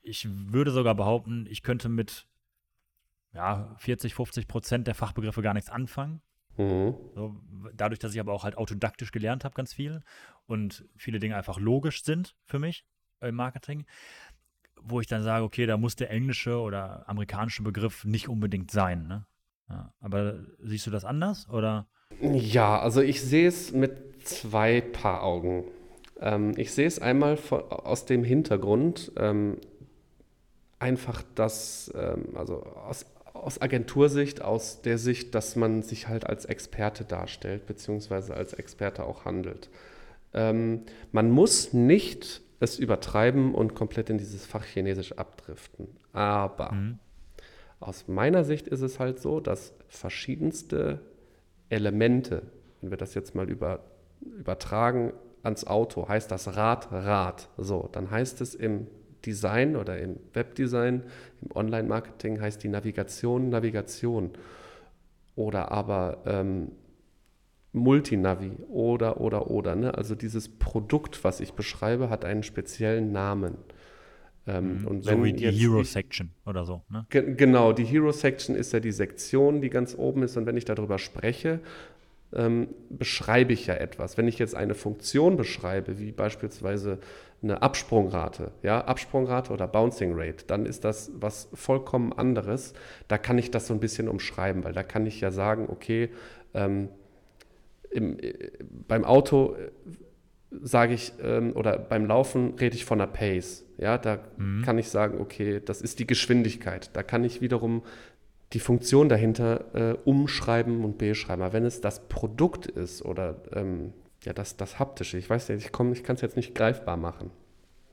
Ich 0.02 0.28
würde 0.30 0.70
sogar 0.70 0.94
behaupten, 0.94 1.46
ich 1.50 1.62
könnte 1.64 1.88
mit 1.88 2.28
ja, 3.32 3.74
40, 3.78 4.14
50 4.14 4.46
Prozent 4.46 4.86
der 4.86 4.94
Fachbegriffe 4.94 5.42
gar 5.42 5.54
nichts 5.54 5.68
anfangen. 5.68 6.22
Mhm. 6.56 6.94
So, 7.14 7.36
dadurch, 7.74 7.98
dass 7.98 8.14
ich 8.14 8.20
aber 8.20 8.32
auch 8.32 8.44
halt 8.44 8.56
autodaktisch 8.56 9.10
gelernt 9.10 9.44
habe, 9.44 9.54
ganz 9.54 9.74
viel 9.74 10.02
und 10.46 10.84
viele 10.96 11.18
Dinge 11.18 11.36
einfach 11.36 11.58
logisch 11.58 12.04
sind 12.04 12.36
für 12.44 12.58
mich 12.58 12.84
im 13.20 13.34
Marketing, 13.34 13.84
wo 14.82 15.00
ich 15.00 15.06
dann 15.06 15.22
sage, 15.22 15.44
okay, 15.44 15.66
da 15.66 15.76
muss 15.76 15.96
der 15.96 16.10
englische 16.10 16.58
oder 16.58 17.08
amerikanische 17.08 17.62
Begriff 17.62 18.04
nicht 18.04 18.28
unbedingt 18.28 18.70
sein. 18.70 19.06
Ne? 19.06 19.26
Ja, 19.68 19.92
aber 20.00 20.40
siehst 20.62 20.86
du 20.86 20.90
das 20.90 21.04
anders 21.04 21.48
oder? 21.48 21.86
Ja, 22.20 22.80
also 22.80 23.00
ich 23.00 23.22
sehe 23.22 23.48
es 23.48 23.72
mit 23.72 24.26
zwei 24.26 24.80
Paar 24.80 25.22
Augen. 25.22 25.64
Ähm, 26.20 26.54
ich 26.56 26.72
sehe 26.72 26.86
es 26.86 26.98
einmal 26.98 27.36
von, 27.36 27.62
aus 27.62 28.06
dem 28.06 28.24
Hintergrund, 28.24 29.12
ähm, 29.16 29.58
einfach 30.78 31.22
das, 31.34 31.92
ähm, 31.94 32.36
also 32.36 32.62
aus, 32.62 33.06
aus 33.32 33.60
Agentursicht, 33.60 34.42
aus 34.42 34.82
der 34.82 34.98
Sicht, 34.98 35.34
dass 35.34 35.54
man 35.56 35.82
sich 35.82 36.08
halt 36.08 36.26
als 36.26 36.44
Experte 36.44 37.04
darstellt, 37.04 37.66
beziehungsweise 37.66 38.34
als 38.34 38.52
Experte 38.52 39.04
auch 39.04 39.24
handelt. 39.24 39.70
Ähm, 40.34 40.82
man 41.12 41.30
muss 41.30 41.72
nicht 41.72 42.42
es 42.60 42.78
übertreiben 42.78 43.54
und 43.54 43.74
komplett 43.74 44.10
in 44.10 44.18
dieses 44.18 44.46
Fach 44.46 44.64
Chinesisch 44.64 45.12
abdriften. 45.12 45.88
Aber 46.12 46.72
mhm. 46.72 46.98
aus 47.80 48.08
meiner 48.08 48.44
Sicht 48.44 48.66
ist 48.68 48.80
es 48.80 48.98
halt 48.98 49.20
so, 49.20 49.40
dass 49.40 49.74
verschiedenste 49.88 51.00
Elemente, 51.68 52.42
wenn 52.80 52.90
wir 52.90 52.98
das 52.98 53.14
jetzt 53.14 53.34
mal 53.34 53.48
über, 53.48 53.80
übertragen 54.20 55.12
ans 55.42 55.66
Auto, 55.66 56.08
heißt 56.08 56.30
das 56.30 56.56
Rad 56.56 56.90
Rad. 56.90 57.48
So, 57.56 57.88
dann 57.92 58.10
heißt 58.10 58.40
es 58.40 58.54
im 58.54 58.88
Design 59.24 59.76
oder 59.76 59.98
im 59.98 60.18
Webdesign, 60.32 61.04
im 61.42 61.56
Online-Marketing 61.56 62.40
heißt 62.40 62.62
die 62.62 62.68
Navigation 62.68 63.50
Navigation. 63.50 64.30
Oder 65.36 65.70
aber 65.70 66.18
ähm, 66.26 66.72
Multinavi 67.72 68.52
oder, 68.68 69.20
oder, 69.20 69.50
oder. 69.50 69.76
Ne? 69.76 69.94
Also 69.94 70.14
dieses 70.14 70.48
Produkt, 70.48 71.22
was 71.24 71.40
ich 71.40 71.52
beschreibe, 71.52 72.10
hat 72.10 72.24
einen 72.24 72.42
speziellen 72.42 73.12
Namen. 73.12 73.56
Ähm, 74.46 74.80
mhm. 74.80 74.86
und 74.86 75.04
so 75.04 75.22
wie 75.22 75.34
die 75.34 75.50
Hero 75.50 75.82
Section 75.82 76.30
oder 76.46 76.64
so. 76.64 76.82
Ne? 76.88 77.04
Ge 77.10 77.34
genau, 77.34 77.74
die 77.74 77.84
Hero 77.84 78.12
Section 78.12 78.56
ist 78.56 78.72
ja 78.72 78.80
die 78.80 78.92
Sektion, 78.92 79.60
die 79.60 79.68
ganz 79.68 79.94
oben 79.94 80.22
ist. 80.22 80.38
Und 80.38 80.46
wenn 80.46 80.56
ich 80.56 80.64
darüber 80.64 80.98
spreche, 80.98 81.60
ähm, 82.32 82.68
beschreibe 82.88 83.52
ich 83.52 83.66
ja 83.66 83.74
etwas. 83.74 84.16
Wenn 84.16 84.28
ich 84.28 84.38
jetzt 84.38 84.54
eine 84.54 84.74
Funktion 84.74 85.36
beschreibe, 85.36 85.98
wie 85.98 86.12
beispielsweise 86.12 86.98
eine 87.42 87.62
Absprungrate, 87.62 88.52
ja, 88.62 88.80
Absprungrate 88.84 89.52
oder 89.52 89.68
Bouncing 89.68 90.12
Rate, 90.14 90.44
dann 90.46 90.66
ist 90.66 90.84
das 90.84 91.10
was 91.14 91.48
vollkommen 91.54 92.12
anderes. 92.12 92.72
Da 93.06 93.18
kann 93.18 93.38
ich 93.38 93.50
das 93.50 93.66
so 93.66 93.74
ein 93.74 93.80
bisschen 93.80 94.08
umschreiben, 94.08 94.64
weil 94.64 94.72
da 94.72 94.82
kann 94.82 95.06
ich 95.06 95.20
ja 95.20 95.30
sagen, 95.30 95.68
okay, 95.70 96.10
ähm, 96.54 96.88
im, 97.90 98.18
äh, 98.18 98.50
beim 98.86 99.04
Auto 99.04 99.54
äh, 99.54 99.70
sage 100.50 100.94
ich, 100.94 101.12
ähm, 101.22 101.52
oder 101.54 101.78
beim 101.78 102.06
Laufen 102.06 102.54
rede 102.54 102.76
ich 102.76 102.84
von 102.84 103.00
einer 103.00 103.10
Pace. 103.10 103.64
Ja, 103.76 103.98
da 103.98 104.18
mhm. 104.36 104.62
kann 104.62 104.78
ich 104.78 104.88
sagen, 104.88 105.20
okay, 105.20 105.60
das 105.64 105.82
ist 105.82 105.98
die 105.98 106.06
Geschwindigkeit. 106.06 106.90
Da 106.94 107.02
kann 107.02 107.24
ich 107.24 107.40
wiederum 107.40 107.82
die 108.52 108.60
Funktion 108.60 109.08
dahinter 109.08 109.74
äh, 109.74 109.96
umschreiben 110.04 110.84
und 110.84 110.98
beschreiben. 110.98 111.42
Aber 111.42 111.52
wenn 111.52 111.66
es 111.66 111.80
das 111.80 112.08
Produkt 112.08 112.66
ist 112.66 113.04
oder 113.04 113.36
ähm, 113.52 113.92
ja, 114.24 114.32
das, 114.32 114.56
das 114.56 114.78
Haptische, 114.78 115.18
ich 115.18 115.28
weiß 115.28 115.50
nicht, 115.50 115.58
ich, 115.58 115.66
ich 115.66 116.02
kann 116.02 116.16
es 116.16 116.22
jetzt 116.22 116.36
nicht 116.36 116.54
greifbar 116.54 116.96
machen, 116.96 117.30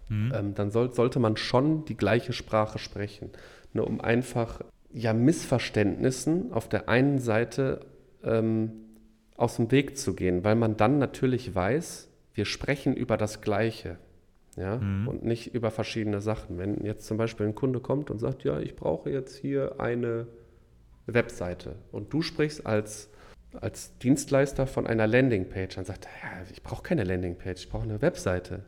mhm. 0.07 0.33
ähm, 0.33 0.53
dann 0.55 0.71
soll, 0.71 0.93
sollte 0.93 1.19
man 1.19 1.35
schon 1.35 1.85
die 1.85 1.97
gleiche 1.97 2.33
Sprache 2.33 2.79
sprechen. 2.79 3.31
Ne, 3.73 3.83
um 3.83 3.99
einfach 3.99 4.61
ja, 4.93 5.13
Missverständnissen 5.13 6.53
auf 6.53 6.69
der 6.69 6.87
einen 6.87 7.19
Seite 7.19 7.81
ähm, 8.23 8.84
aus 9.35 9.57
dem 9.57 9.71
Weg 9.71 9.97
zu 9.97 10.15
gehen, 10.15 10.43
weil 10.43 10.55
man 10.55 10.77
dann 10.77 10.97
natürlich 10.97 11.53
weiß, 11.53 12.09
wir 12.33 12.45
sprechen 12.45 12.95
über 12.95 13.17
das 13.17 13.41
Gleiche. 13.41 13.97
Ja, 14.57 14.77
mhm. 14.77 15.07
und 15.09 15.25
nicht 15.25 15.53
über 15.53 15.69
verschiedene 15.69 16.21
Sachen. 16.21 16.57
Wenn 16.57 16.85
jetzt 16.85 17.05
zum 17.05 17.17
Beispiel 17.17 17.45
ein 17.45 17.55
Kunde 17.55 17.81
kommt 17.81 18.09
und 18.09 18.19
sagt, 18.19 18.45
ja, 18.45 18.57
ich 18.59 18.77
brauche 18.77 19.09
jetzt 19.09 19.35
hier 19.35 19.81
eine 19.81 20.27
Webseite 21.07 21.75
und 21.91 22.13
du 22.13 22.21
sprichst 22.21 22.65
als, 22.65 23.09
als 23.53 23.97
Dienstleister 23.97 24.65
von 24.65 24.87
einer 24.87 25.07
Landingpage, 25.07 25.75
dann 25.75 25.83
sagt 25.83 26.05
er, 26.05 26.29
ja, 26.29 26.45
ich 26.53 26.63
brauche 26.63 26.83
keine 26.83 27.03
Landingpage, 27.03 27.65
ich 27.65 27.69
brauche 27.69 27.83
eine 27.83 28.01
Webseite. 28.01 28.63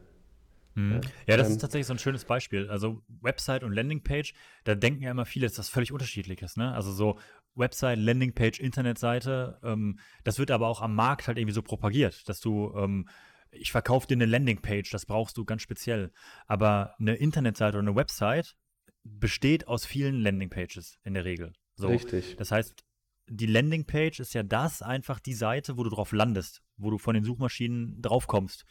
Mhm. 0.78 1.02
Ja, 1.26 1.38
das 1.38 1.48
ähm, 1.48 1.54
ist 1.54 1.62
tatsächlich 1.62 1.88
so 1.88 1.94
ein 1.94 2.00
schönes 2.00 2.24
Beispiel. 2.26 2.70
Also 2.70 3.02
Website 3.22 3.64
und 3.64 3.72
Landingpage, 3.72 4.34
da 4.64 4.76
denken 4.76 5.02
ja 5.02 5.12
immer 5.12 5.26
viele, 5.26 5.48
dass 5.48 5.56
das 5.56 5.70
völlig 5.70 5.92
unterschiedlich 5.92 6.42
ist. 6.44 6.56
Ne? 6.56 6.72
Also 6.74 6.92
so 6.92 7.18
Website, 7.58 8.00
Landingpage, 8.00 8.60
Internetseite, 8.60 9.60
ähm, 9.64 10.00
das 10.24 10.40
wird 10.40 10.52
aber 10.52 10.68
auch 10.68 10.82
am 10.82 10.96
Markt 10.96 11.28
halt 11.28 11.38
irgendwie 11.38 11.54
so 11.54 11.62
propagiert, 11.62 12.28
dass 12.30 12.40
du 12.40 12.74
ähm, 12.76 13.08
ich 13.52 13.72
verkaufe 13.72 14.08
dir 14.08 14.16
eine 14.16 14.26
Landingpage, 14.26 14.90
das 14.92 15.06
brauchst 15.06 15.38
du 15.38 15.46
ganz 15.46 15.62
speziell. 15.62 16.12
Aber 16.48 16.96
eine 17.00 17.16
Internetseite 17.16 17.78
oder 17.78 17.88
eine 17.88 17.96
Website 17.96 18.56
besteht 19.04 19.68
aus 19.68 19.86
vielen 19.86 20.22
Landingpages 20.22 21.00
in 21.04 21.14
der 21.14 21.26
Regel. 21.26 21.54
So. 21.76 21.88
Richtig. 21.88 22.36
Das 22.38 22.52
heißt, 22.52 22.84
die 23.30 23.46
Landingpage 23.46 24.20
ist 24.20 24.34
ja 24.34 24.44
das 24.44 24.82
einfach 24.82 25.20
die 25.20 25.34
Seite, 25.34 25.78
wo 25.78 25.84
du 25.84 25.90
drauf 25.90 26.12
landest, 26.12 26.62
wo 26.78 26.90
du 26.90 26.98
von 26.98 27.14
den 27.14 27.24
Suchmaschinen 27.24 28.02
draufkommst. 28.02 28.66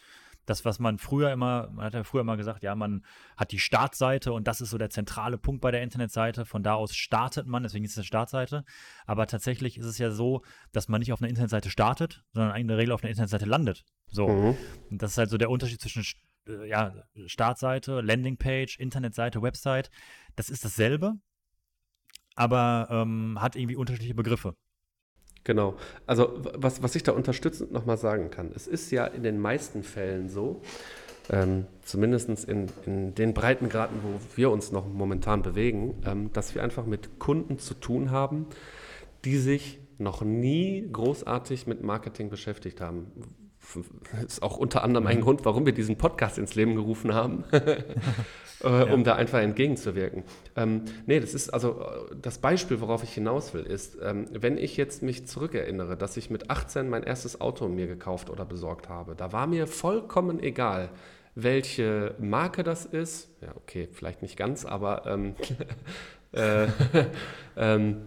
Das, 0.47 0.65
was 0.65 0.79
man 0.79 0.99
früher 0.99 1.33
immer, 1.33 1.69
man 1.73 1.85
hat 1.85 1.95
ja 1.95 2.05
früher 2.05 2.23
immer 2.23 2.37
gesagt, 2.37 2.63
ja, 2.63 2.75
man 2.75 3.05
hat 3.37 3.53
die 3.53 3.59
Startseite 3.59 4.33
und 4.33 4.47
das 4.47 4.61
ist 4.61 4.71
so 4.71 4.79
der 4.79 4.91
zentrale 4.91 5.39
Punkt 5.39 5.61
bei 5.61 5.71
der 5.71 5.83
Internetseite. 5.83 6.47
Von 6.47 6.63
da 6.63 6.75
aus 6.75 6.95
startet 6.95 7.47
man, 7.47 7.65
deswegen 7.65 7.85
ist 7.85 7.93
es 7.93 7.99
eine 7.99 8.05
Startseite. 8.05 8.65
Aber 9.07 9.27
tatsächlich 9.27 9.77
ist 9.77 9.87
es 9.87 9.99
ja 9.99 10.11
so, 10.11 10.43
dass 10.73 10.89
man 10.89 11.01
nicht 11.01 11.13
auf 11.13 11.21
einer 11.21 11.29
Internetseite 11.29 11.69
startet, 11.69 12.25
sondern 12.33 12.57
in 12.57 12.69
der 12.69 12.79
Regel 12.79 12.93
auf 12.93 13.03
einer 13.03 13.11
Internetseite 13.11 13.45
landet. 13.45 13.85
So. 14.07 14.29
Mhm. 14.29 14.57
Und 14.91 15.03
das 15.03 15.13
ist 15.13 15.19
halt 15.19 15.31
so 15.31 15.37
der 15.37 15.51
Unterschied 15.51 15.81
zwischen 15.81 16.05
äh, 16.49 16.69
ja, 16.69 16.95
Startseite, 17.27 18.01
Landingpage, 18.01 18.79
Internetseite, 18.79 19.43
Website. 19.43 19.91
Das 20.37 20.49
ist 20.49 20.65
dasselbe, 20.65 21.15
aber 22.35 22.89
ähm, 22.91 23.39
hat 23.41 23.57
irgendwie 23.57 23.77
unterschiedliche 23.77 24.15
Begriffe. 24.15 24.57
Genau. 25.47 25.77
Also 26.09 26.41
was, 26.57 26.83
was 26.83 26.97
ich 26.97 27.05
da 27.05 27.13
unterstützend 27.13 27.71
nochmal 27.71 27.99
sagen 27.99 28.31
kann, 28.31 28.51
es 28.57 28.67
ist 28.67 28.91
ja 28.91 29.07
in 29.07 29.23
den 29.23 29.39
meisten 29.39 29.85
Fällen 29.85 30.29
so, 30.29 30.61
ähm, 31.31 31.67
zumindest 31.83 32.49
in, 32.49 32.67
in 32.85 33.15
den 33.15 33.33
Breitengraden, 33.33 33.97
wo 34.03 34.19
wir 34.35 34.51
uns 34.51 34.73
noch 34.73 34.89
momentan 34.89 35.43
bewegen, 35.43 36.03
ähm, 36.05 36.33
dass 36.33 36.57
wir 36.57 36.65
einfach 36.65 36.85
mit 36.85 37.21
Kunden 37.21 37.61
zu 37.61 37.75
tun 37.75 38.11
haben, 38.11 38.47
die 39.25 39.37
sich 39.37 39.79
noch 39.99 40.23
nie 40.23 40.89
großartig 40.91 41.69
mit 41.69 41.81
Marketing 41.81 42.29
beschäftigt 42.29 42.81
haben, 42.81 43.13
ist 44.27 44.43
auch 44.43 44.57
unter 44.57 44.83
anderem 44.83 45.07
ein 45.07 45.19
mhm. 45.19 45.23
Grund, 45.23 45.45
warum 45.45 45.67
wir 45.67 45.73
diesen 45.73 45.97
Podcast 45.97 46.39
ins 46.39 46.55
Leben 46.55 46.75
gerufen 46.75 47.15
haben, 47.15 47.45
äh, 47.53 47.83
ja. 48.63 48.93
um 48.93 49.05
da 49.05 49.15
einfach 49.15 49.41
entgegenzuwirken. 49.41 50.25
Ähm, 50.57 50.83
nee, 51.07 51.21
das 51.21 51.35
ist 51.35 51.51
also 51.51 51.85
das 52.21 52.39
Beispiel, 52.39 52.81
worauf 52.81 53.03
ich 53.03 53.13
hinaus 53.13 53.55
will, 53.55 53.63
ist, 53.63 53.99
ähm, 54.03 54.27
wenn 54.33 54.59
ich 54.59 54.77
jetzt 54.77 55.03
mich 55.03 55.27
zurückerinnere, 55.27 55.97
dass 55.97 56.17
ich 56.17 56.31
mit 56.31 56.51
18 56.51 56.89
mein 56.89 57.03
erstes 57.03 57.41
Auto 57.41 57.69
mir 57.69 57.87
gekauft 57.87 58.31
oder 58.31 58.45
besorgt 58.45 58.89
habe, 58.89 59.15
da 59.17 59.33
war 59.33 59.47
mir 59.47 59.67
vollkommen 59.67 60.41
egal, 60.41 60.91
welche 61.35 62.15
Marke 62.19 62.65
das 62.65 62.87
ist. 62.87 63.29
Ja, 63.43 63.55
okay, 63.57 63.89
vielleicht 63.93 64.23
nicht 64.23 64.37
ganz, 64.37 64.65
aber 64.65 65.07
ähm, 65.07 65.35
äh, 66.33 66.67
ähm, 67.57 68.07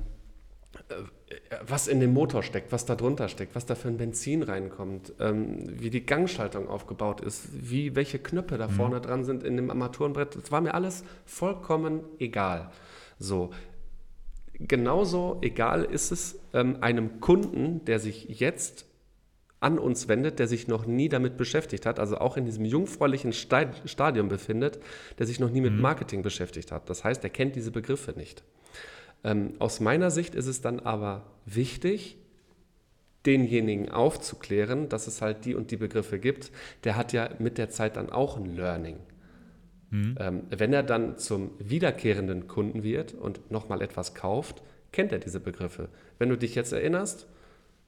was 1.61 1.87
in 1.87 1.99
dem 1.99 2.13
Motor 2.13 2.43
steckt, 2.43 2.71
was 2.71 2.85
da 2.85 2.95
drunter 2.95 3.29
steckt, 3.29 3.55
was 3.55 3.65
da 3.65 3.75
für 3.75 3.87
ein 3.87 3.97
Benzin 3.97 4.43
reinkommt, 4.43 5.13
ähm, 5.19 5.57
wie 5.79 5.89
die 5.89 6.05
Gangschaltung 6.05 6.67
aufgebaut 6.67 7.21
ist, 7.21 7.49
wie 7.53 7.95
welche 7.95 8.19
Knöpfe 8.19 8.57
da 8.57 8.67
mhm. 8.67 8.71
vorne 8.71 9.01
dran 9.01 9.23
sind 9.23 9.43
in 9.43 9.55
dem 9.55 9.69
Armaturenbrett. 9.69 10.35
Das 10.35 10.51
war 10.51 10.61
mir 10.61 10.73
alles 10.73 11.03
vollkommen 11.25 12.01
egal. 12.19 12.71
So. 13.19 13.51
Genauso 14.53 15.37
egal 15.41 15.85
ist 15.85 16.11
es 16.11 16.39
ähm, 16.53 16.77
einem 16.81 17.21
Kunden, 17.21 17.85
der 17.85 17.99
sich 17.99 18.25
jetzt 18.39 18.85
an 19.61 19.77
uns 19.77 20.07
wendet, 20.07 20.39
der 20.39 20.47
sich 20.47 20.67
noch 20.67 20.85
nie 20.85 21.09
damit 21.09 21.37
beschäftigt 21.37 21.85
hat, 21.85 21.99
also 21.99 22.17
auch 22.17 22.37
in 22.37 22.45
diesem 22.45 22.65
jungfräulichen 22.65 23.33
Stadium 23.33 24.29
befindet, 24.29 24.79
der 25.17 25.25
sich 25.25 25.39
noch 25.39 25.49
nie 25.49 25.61
mit 25.61 25.73
mhm. 25.73 25.81
Marketing 25.81 26.21
beschäftigt 26.21 26.71
hat. 26.71 26.89
Das 26.89 27.03
heißt, 27.03 27.23
er 27.23 27.29
kennt 27.29 27.55
diese 27.55 27.71
Begriffe 27.71 28.13
nicht. 28.17 28.43
Ähm, 29.23 29.53
aus 29.60 29.79
meiner 29.79 30.12
Sicht 30.12 30.36
ist 30.36 30.47
es 30.47 30.62
dann 30.62 30.79
aber 30.79 31.25
wichtig, 31.45 32.17
denjenigen 33.25 33.89
aufzuklären, 33.89 34.89
dass 34.89 35.08
es 35.08 35.21
halt 35.21 35.45
die 35.45 35.55
und 35.55 35.71
die 35.71 35.77
Begriffe 35.77 36.19
gibt. 36.19 36.51
Der 36.84 36.95
hat 36.95 37.12
ja 37.13 37.29
mit 37.39 37.58
der 37.58 37.69
Zeit 37.69 37.97
dann 37.97 38.10
auch 38.10 38.38
ein 38.38 38.55
Learning. 38.55 38.97
Mhm. 39.89 40.15
Ähm, 40.19 40.43
wenn 40.49 40.71
er 40.71 40.84
dann 40.84 41.17
zum 41.17 41.51
wiederkehrenden 41.60 42.47
Kunden 42.47 42.84
wird 42.84 43.13
und 43.13 43.51
nochmal 43.51 43.82
etwas 43.82 44.13
kauft, 44.13 44.62
kennt 44.91 45.12
er 45.12 45.19
diese 45.19 45.39
Begriffe. 45.39 45.89
Wenn 46.17 46.29
du 46.29 46.38
dich 46.38 46.55
jetzt 46.55 46.71
erinnerst, 46.71 47.27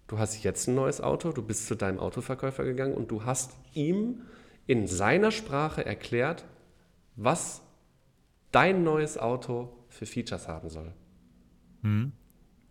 du 0.08 0.20
hast 0.20 0.44
jetzt 0.44 0.68
ein 0.68 0.76
neues 0.76 1.00
Auto, 1.00 1.32
du 1.32 1.42
bist 1.42 1.68
zu 1.68 1.76
deinem 1.76 2.00
Autoverkäufer 2.00 2.64
gegangen 2.64 2.94
und 2.94 3.10
du 3.12 3.24
hast 3.24 3.54
ihm 3.74 4.22
in 4.68 4.88
seiner 4.88 5.32
Sprache 5.32 5.86
erklärt, 5.86 6.46
was 7.16 7.62
dein 8.52 8.84
neues 8.84 9.18
Auto 9.18 9.70
für 9.90 10.06
Features 10.06 10.48
haben 10.48 10.70
soll. 10.70 10.94
Mhm. 11.82 12.12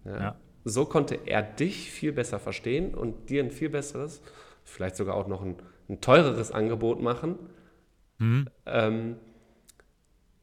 Ja. 0.05 0.21
ja. 0.21 0.37
So 0.65 0.85
konnte 0.85 1.19
er 1.27 1.43
dich 1.43 1.91
viel 1.91 2.13
besser 2.13 2.39
verstehen 2.39 2.95
und 2.95 3.31
dir 3.31 3.43
ein 3.43 3.51
viel 3.51 3.71
besseres, 3.71 4.21
vielleicht 4.65 4.97
sogar 4.97 5.15
auch 5.15 5.27
noch 5.27 5.43
ein, 5.43 5.57
ein 5.89 6.01
teureres 6.01 6.51
Angebot 6.53 7.01
machen. 7.01 7.39
Mhm. 8.19 8.47
Ähm, 8.67 9.17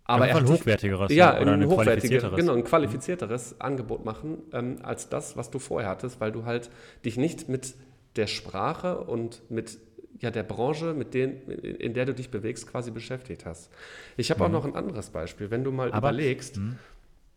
aber 0.05 0.27
er 0.27 0.37
ein 0.37 0.47
hochwertigeres 0.47 1.13
ja, 1.13 1.39
oder 1.39 1.51
ein 1.51 1.65
hochwertigeres, 1.67 2.35
genau, 2.35 2.53
ein 2.53 2.63
qualifizierteres 2.63 3.51
mhm. 3.51 3.61
Angebot 3.61 4.05
machen 4.05 4.39
ähm, 4.53 4.79
als 4.81 5.09
das, 5.09 5.35
was 5.35 5.51
du 5.51 5.59
vorher 5.59 5.89
hattest, 5.89 6.19
weil 6.21 6.31
du 6.31 6.45
halt 6.45 6.71
dich 7.03 7.17
nicht 7.17 7.49
mit 7.49 7.75
der 8.15 8.27
Sprache 8.27 8.99
und 8.99 9.43
mit 9.51 9.77
ja, 10.19 10.31
der 10.31 10.43
Branche, 10.43 10.95
mit 10.95 11.13
denen, 11.13 11.41
in 11.47 11.93
der 11.93 12.05
du 12.05 12.13
dich 12.15 12.31
bewegst, 12.31 12.65
quasi 12.65 12.89
beschäftigt 12.89 13.45
hast. 13.45 13.69
Ich 14.15 14.31
habe 14.31 14.39
mhm. 14.39 14.45
auch 14.45 14.51
noch 14.51 14.65
ein 14.65 14.75
anderes 14.75 15.11
Beispiel. 15.11 15.51
Wenn 15.51 15.63
du 15.63 15.71
mal 15.71 15.91
aber, 15.91 16.09
überlegst, 16.09 16.57
mh 16.57 16.75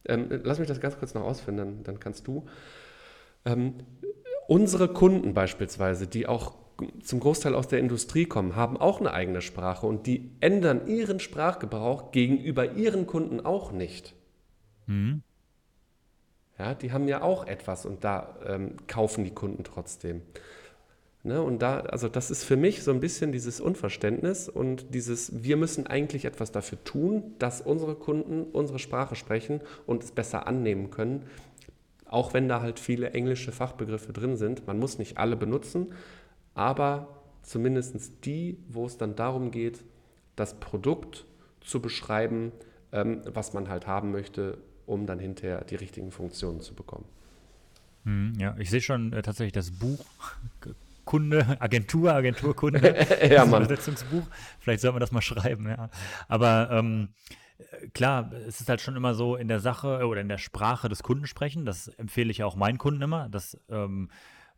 ähm, 0.07 0.29
lass 0.45 0.59
mich 0.59 0.69
das 0.69 0.81
ganz 0.81 0.99
kurz 0.99 1.15
noch 1.15 1.23
ausführen, 1.23 1.57
dann, 1.57 1.83
dann 1.83 2.01
kannst 2.01 2.27
du. 2.27 2.47
Ähm, 3.45 3.75
unsere 4.49 4.89
Kunden 4.89 5.35
beispielsweise, 5.35 6.07
die 6.07 6.27
auch 6.27 6.55
zum 7.03 7.21
Großteil 7.21 7.55
aus 7.55 7.69
der 7.69 7.79
Industrie 7.79 8.25
kommen, 8.25 8.57
haben 8.57 8.77
auch 8.77 9.01
eine 9.01 9.13
eigene 9.13 9.43
Sprache 9.43 9.87
und 9.87 10.07
die 10.07 10.31
ändern 10.41 10.87
ihren 10.87 11.21
Sprachgebrauch 11.21 12.11
gegenüber 12.11 12.73
ihren 12.73 13.07
Kunden 13.07 13.41
auch 13.41 13.73
nicht. 13.73 14.15
Mhm. 14.87 15.23
Ja, 16.59 16.75
die 16.75 16.93
haben 16.93 17.09
ja 17.09 17.23
auch 17.23 17.47
etwas 17.47 17.87
und 17.87 18.05
da 18.05 18.37
ähm, 18.47 18.77
kaufen 18.87 19.25
die 19.25 19.35
Kunden 19.35 19.65
trotzdem. 19.65 20.23
Ne, 21.23 21.43
und 21.43 21.61
da, 21.61 21.81
also 21.81 22.09
das 22.09 22.31
ist 22.31 22.45
für 22.45 22.57
mich 22.57 22.83
so 22.83 22.91
ein 22.91 23.01
bisschen 23.01 23.31
dieses 23.31 23.61
Unverständnis 23.61 24.49
und 24.49 24.95
dieses, 24.95 25.45
wir 25.45 25.59
müssen 25.59 25.87
eigentlich 25.87 26.25
etwas 26.25 26.51
dafür 26.51 26.83
tun, 26.83 27.35
dass 27.39 27.61
unsere 27.61 27.95
Kunden 27.95 28.45
unsere 28.45 28.79
Sprache 28.79 29.17
sprechen 29.17 29.61
und 29.87 30.03
es 30.03 30.13
besser 30.13 30.47
annehmen 30.47 30.91
können, 30.91 31.27
auch 32.07 32.33
wenn 32.33 32.49
da 32.49 32.63
halt 32.63 32.79
viele 32.79 33.11
englische 33.11 33.53
Fachbegriffe 33.53 34.15
drin 34.15 34.37
sind. 34.37 34.67
Man 34.67 34.79
muss 34.79 34.99
nicht 34.99 35.19
alle 35.19 35.37
benutzen, 35.37 35.93
aber 36.55 37.09
zumindest 37.43 38.25
die, 38.25 38.57
wo 38.69 38.87
es 38.87 38.97
dann 38.97 39.15
darum 39.15 39.51
geht, 39.51 39.85
das 40.37 40.59
Produkt 40.59 41.27
zu 41.61 41.83
beschreiben, 41.83 42.51
ähm, 42.93 43.21
was 43.27 43.53
man 43.53 43.69
halt 43.69 43.87
haben 43.87 44.11
möchte, 44.11 44.57
um 44.87 45.05
dann 45.05 45.19
hinterher 45.19 45.65
die 45.65 45.77
richtigen 45.77 46.13
Funktionen 46.13 46.63
zu 46.63 46.75
bekommen. 46.75 47.05
Hm, 48.05 48.33
ja, 48.39 48.57
ich 48.59 48.71
sehe 48.71 48.81
schon 48.81 49.13
äh, 49.13 49.21
tatsächlich 49.21 49.53
das 49.53 49.71
Buch 49.71 50.03
Kunde, 51.11 51.45
Agentur, 51.61 52.13
Agenturkunde, 52.13 53.05
ja, 53.29 53.45
Mann. 53.45 53.65
Übersetzungsbuch. 53.65 54.23
Vielleicht 54.61 54.81
soll 54.81 54.93
man 54.93 55.01
das 55.01 55.11
mal 55.11 55.21
schreiben, 55.21 55.69
ja. 55.69 55.91
Aber 56.29 56.71
ähm, 56.71 57.09
klar, 57.95 58.31
es 58.47 58.61
ist 58.61 58.69
halt 58.69 58.81
schon 58.81 58.95
immer 58.95 59.15
so 59.15 59.35
in 59.35 59.49
der 59.49 59.59
Sache 59.59 60.07
oder 60.07 60.21
in 60.21 60.29
der 60.29 60.39
Sprache 60.39 60.89
des 60.89 61.03
Kunden 61.03 61.27
sprechen. 61.27 61.65
Das 61.65 61.89
empfehle 61.89 62.31
ich 62.31 62.39
ja 62.39 62.47
auch 62.47 62.55
meinen 62.55 62.79
Kunden 62.79 63.03
immer, 63.03 63.29
dass 63.29 63.59
ähm, 63.69 64.09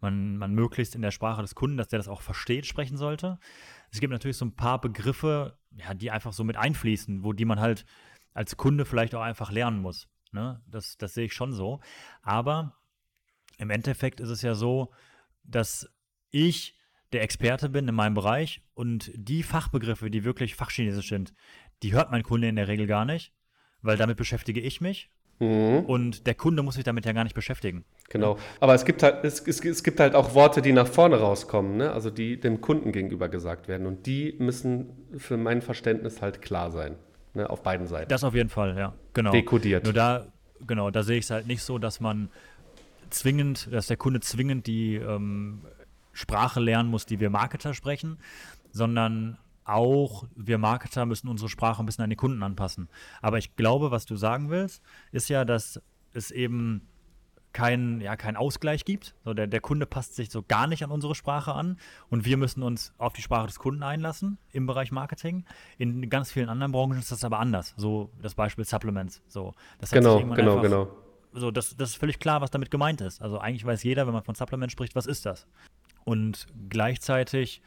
man, 0.02 0.36
man 0.36 0.52
möglichst 0.52 0.94
in 0.94 1.00
der 1.00 1.10
Sprache 1.10 1.40
des 1.40 1.54
Kunden, 1.54 1.78
dass 1.78 1.88
der 1.88 2.00
das 2.00 2.08
auch 2.08 2.20
versteht, 2.20 2.66
sprechen 2.66 2.98
sollte. 2.98 3.38
Es 3.90 4.00
gibt 4.00 4.12
natürlich 4.12 4.36
so 4.36 4.44
ein 4.44 4.54
paar 4.54 4.78
Begriffe, 4.78 5.56
ja, 5.74 5.94
die 5.94 6.10
einfach 6.10 6.34
so 6.34 6.44
mit 6.44 6.58
einfließen, 6.58 7.24
wo 7.24 7.32
die 7.32 7.46
man 7.46 7.60
halt 7.60 7.86
als 8.34 8.58
Kunde 8.58 8.84
vielleicht 8.84 9.14
auch 9.14 9.22
einfach 9.22 9.50
lernen 9.50 9.80
muss. 9.80 10.06
Ne? 10.32 10.60
Das, 10.66 10.98
das 10.98 11.14
sehe 11.14 11.24
ich 11.24 11.32
schon 11.32 11.54
so. 11.54 11.80
Aber 12.20 12.76
im 13.56 13.70
Endeffekt 13.70 14.20
ist 14.20 14.28
es 14.28 14.42
ja 14.42 14.54
so, 14.54 14.92
dass 15.44 15.88
ich 16.32 16.74
der 17.12 17.22
Experte 17.22 17.68
bin 17.68 17.86
in 17.86 17.94
meinem 17.94 18.14
Bereich 18.14 18.62
und 18.74 19.10
die 19.14 19.42
Fachbegriffe, 19.42 20.10
die 20.10 20.24
wirklich 20.24 20.54
fachchinesisch 20.54 21.08
sind, 21.08 21.32
die 21.82 21.92
hört 21.92 22.10
mein 22.10 22.22
Kunde 22.22 22.48
in 22.48 22.56
der 22.56 22.68
Regel 22.68 22.86
gar 22.86 23.04
nicht, 23.04 23.32
weil 23.82 23.96
damit 23.96 24.16
beschäftige 24.16 24.60
ich 24.60 24.80
mich 24.80 25.10
Mhm. 25.42 25.86
und 25.86 26.26
der 26.28 26.34
Kunde 26.34 26.62
muss 26.62 26.76
sich 26.76 26.84
damit 26.84 27.04
ja 27.04 27.12
gar 27.12 27.24
nicht 27.24 27.34
beschäftigen. 27.34 27.84
Genau. 28.10 28.38
Aber 28.60 28.74
es 28.74 28.84
gibt 28.84 29.02
halt, 29.02 29.24
es, 29.24 29.40
es, 29.40 29.64
es 29.64 29.82
gibt 29.82 29.98
halt 29.98 30.14
auch 30.14 30.34
Worte, 30.34 30.62
die 30.62 30.72
nach 30.72 30.86
vorne 30.86 31.16
rauskommen, 31.16 31.78
ne? 31.78 31.90
also 31.92 32.10
die 32.10 32.38
dem 32.38 32.60
Kunden 32.60 32.92
gegenüber 32.92 33.28
gesagt 33.28 33.66
werden. 33.66 33.86
Und 33.86 34.06
die 34.06 34.36
müssen 34.38 34.90
für 35.16 35.36
mein 35.36 35.60
Verständnis 35.60 36.22
halt 36.22 36.42
klar 36.42 36.70
sein. 36.70 36.94
Ne? 37.34 37.50
Auf 37.50 37.62
beiden 37.62 37.88
Seiten. 37.88 38.08
Das 38.08 38.22
auf 38.22 38.34
jeden 38.34 38.50
Fall, 38.50 38.76
ja, 38.76 38.94
genau. 39.14 39.32
Dekodiert. 39.32 39.82
Nur 39.84 39.94
da, 39.94 40.26
genau, 40.64 40.90
da 40.90 41.02
sehe 41.02 41.18
ich 41.18 41.24
es 41.24 41.30
halt 41.30 41.46
nicht 41.48 41.62
so, 41.62 41.78
dass 41.78 41.98
man 41.98 42.28
zwingend, 43.10 43.68
dass 43.72 43.88
der 43.88 43.96
Kunde 43.96 44.20
zwingend 44.20 44.66
die 44.68 44.94
ähm, 44.96 45.62
Sprache 46.12 46.60
lernen 46.60 46.88
muss, 46.90 47.06
die 47.06 47.20
wir 47.20 47.30
Marketer 47.30 47.74
sprechen, 47.74 48.18
sondern 48.70 49.38
auch 49.64 50.24
wir 50.34 50.58
Marketer 50.58 51.06
müssen 51.06 51.28
unsere 51.28 51.48
Sprache 51.48 51.82
ein 51.82 51.86
bisschen 51.86 52.04
an 52.04 52.10
die 52.10 52.16
Kunden 52.16 52.42
anpassen. 52.42 52.88
Aber 53.20 53.38
ich 53.38 53.54
glaube, 53.56 53.90
was 53.90 54.06
du 54.06 54.16
sagen 54.16 54.50
willst, 54.50 54.82
ist 55.12 55.28
ja, 55.28 55.44
dass 55.44 55.80
es 56.12 56.30
eben 56.30 56.88
keinen 57.52 58.00
ja, 58.00 58.16
kein 58.16 58.36
Ausgleich 58.36 58.84
gibt. 58.84 59.14
So, 59.24 59.34
der, 59.34 59.46
der 59.46 59.60
Kunde 59.60 59.86
passt 59.86 60.16
sich 60.16 60.30
so 60.30 60.42
gar 60.42 60.66
nicht 60.66 60.82
an 60.82 60.90
unsere 60.90 61.14
Sprache 61.14 61.52
an 61.52 61.76
und 62.08 62.24
wir 62.24 62.36
müssen 62.38 62.62
uns 62.62 62.92
auf 62.98 63.12
die 63.12 63.22
Sprache 63.22 63.46
des 63.46 63.58
Kunden 63.58 63.82
einlassen 63.82 64.38
im 64.52 64.66
Bereich 64.66 64.90
Marketing. 64.90 65.44
In 65.78 66.08
ganz 66.08 66.32
vielen 66.32 66.48
anderen 66.48 66.72
Branchen 66.72 66.98
ist 66.98 67.12
das 67.12 67.24
aber 67.24 67.38
anders. 67.38 67.74
So 67.76 68.10
das 68.20 68.34
Beispiel 68.34 68.64
Supplements. 68.64 69.22
So, 69.28 69.52
das 69.78 69.90
genau, 69.90 70.18
genau, 70.20 70.52
einfach- 70.52 70.62
genau. 70.62 70.88
so, 71.34 71.50
das, 71.50 71.76
das 71.76 71.90
ist 71.90 71.96
völlig 71.96 72.18
klar, 72.18 72.40
was 72.40 72.50
damit 72.50 72.70
gemeint 72.70 73.00
ist. 73.02 73.20
Also 73.20 73.38
eigentlich 73.38 73.64
weiß 73.66 73.82
jeder, 73.82 74.06
wenn 74.06 74.14
man 74.14 74.24
von 74.24 74.34
Supplement 74.34 74.72
spricht, 74.72 74.94
was 74.94 75.06
ist 75.06 75.26
das? 75.26 75.46
Und 76.04 76.46
gleichzeitig 76.68 77.62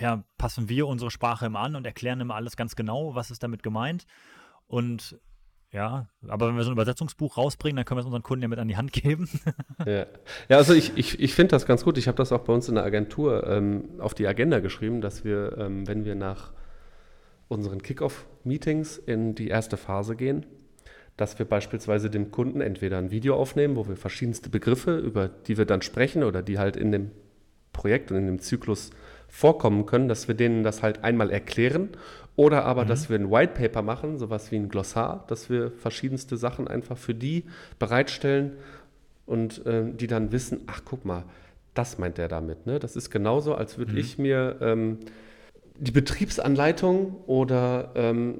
ja, 0.00 0.24
passen 0.38 0.68
wir 0.68 0.86
unsere 0.86 1.10
Sprache 1.10 1.46
immer 1.46 1.60
an 1.60 1.76
und 1.76 1.86
erklären 1.86 2.20
immer 2.20 2.34
alles 2.34 2.56
ganz 2.56 2.76
genau, 2.76 3.14
was 3.14 3.30
ist 3.30 3.42
damit 3.42 3.62
gemeint. 3.62 4.06
Und 4.66 5.18
ja, 5.72 6.08
aber 6.26 6.48
wenn 6.48 6.56
wir 6.56 6.62
so 6.62 6.70
ein 6.70 6.74
Übersetzungsbuch 6.74 7.36
rausbringen, 7.36 7.76
dann 7.76 7.84
können 7.84 7.98
wir 7.98 8.00
es 8.00 8.06
unseren 8.06 8.22
Kunden 8.22 8.42
ja 8.42 8.48
mit 8.48 8.58
an 8.58 8.68
die 8.68 8.76
Hand 8.76 8.92
geben. 8.92 9.28
Ja, 9.86 10.06
ja 10.48 10.56
also 10.56 10.72
ich, 10.72 10.96
ich, 10.96 11.20
ich 11.20 11.34
finde 11.34 11.50
das 11.50 11.66
ganz 11.66 11.84
gut. 11.84 11.98
Ich 11.98 12.08
habe 12.08 12.16
das 12.16 12.32
auch 12.32 12.40
bei 12.40 12.52
uns 12.52 12.68
in 12.68 12.76
der 12.76 12.84
Agentur 12.84 13.46
ähm, 13.46 13.84
auf 13.98 14.14
die 14.14 14.26
Agenda 14.26 14.60
geschrieben, 14.60 15.00
dass 15.00 15.24
wir, 15.24 15.56
ähm, 15.58 15.86
wenn 15.86 16.04
wir 16.04 16.14
nach 16.14 16.52
unseren 17.48 17.82
Kickoff-Meetings 17.82 18.98
in 18.98 19.34
die 19.34 19.48
erste 19.48 19.76
Phase 19.76 20.16
gehen, 20.16 20.46
dass 21.16 21.38
wir 21.38 21.46
beispielsweise 21.46 22.10
dem 22.10 22.30
Kunden 22.30 22.60
entweder 22.60 22.98
ein 22.98 23.10
Video 23.10 23.36
aufnehmen, 23.36 23.76
wo 23.76 23.86
wir 23.86 23.96
verschiedenste 23.96 24.50
Begriffe, 24.50 24.98
über 24.98 25.28
die 25.28 25.56
wir 25.56 25.66
dann 25.66 25.82
sprechen 25.82 26.24
oder 26.24 26.42
die 26.42 26.58
halt 26.58 26.76
in 26.76 26.90
dem 26.90 27.10
Projekt 27.76 28.10
und 28.10 28.18
in 28.18 28.26
dem 28.26 28.40
Zyklus 28.40 28.90
vorkommen 29.28 29.86
können, 29.86 30.08
dass 30.08 30.28
wir 30.28 30.34
denen 30.34 30.62
das 30.64 30.82
halt 30.82 31.04
einmal 31.04 31.30
erklären 31.30 31.90
oder 32.36 32.64
aber, 32.64 32.84
dass 32.84 33.08
wir 33.08 33.18
ein 33.18 33.30
White 33.30 33.54
Paper 33.54 33.82
machen, 33.82 34.18
sowas 34.18 34.50
wie 34.50 34.56
ein 34.56 34.68
Glossar, 34.68 35.24
dass 35.28 35.48
wir 35.48 35.70
verschiedenste 35.70 36.36
Sachen 36.36 36.68
einfach 36.68 36.98
für 36.98 37.14
die 37.14 37.44
bereitstellen 37.78 38.52
und 39.24 39.62
ähm, 39.66 39.96
die 39.96 40.06
dann 40.06 40.32
wissen, 40.32 40.60
ach 40.66 40.82
guck 40.84 41.04
mal, 41.04 41.24
das 41.72 41.98
meint 41.98 42.18
der 42.18 42.28
damit. 42.28 42.66
Ne? 42.66 42.78
Das 42.78 42.94
ist 42.94 43.10
genauso, 43.10 43.54
als 43.54 43.78
würde 43.78 43.98
ich 43.98 44.18
mir 44.18 44.56
ähm, 44.60 44.98
die 45.78 45.90
Betriebsanleitung 45.90 47.16
oder 47.26 47.92
ähm, 47.94 48.38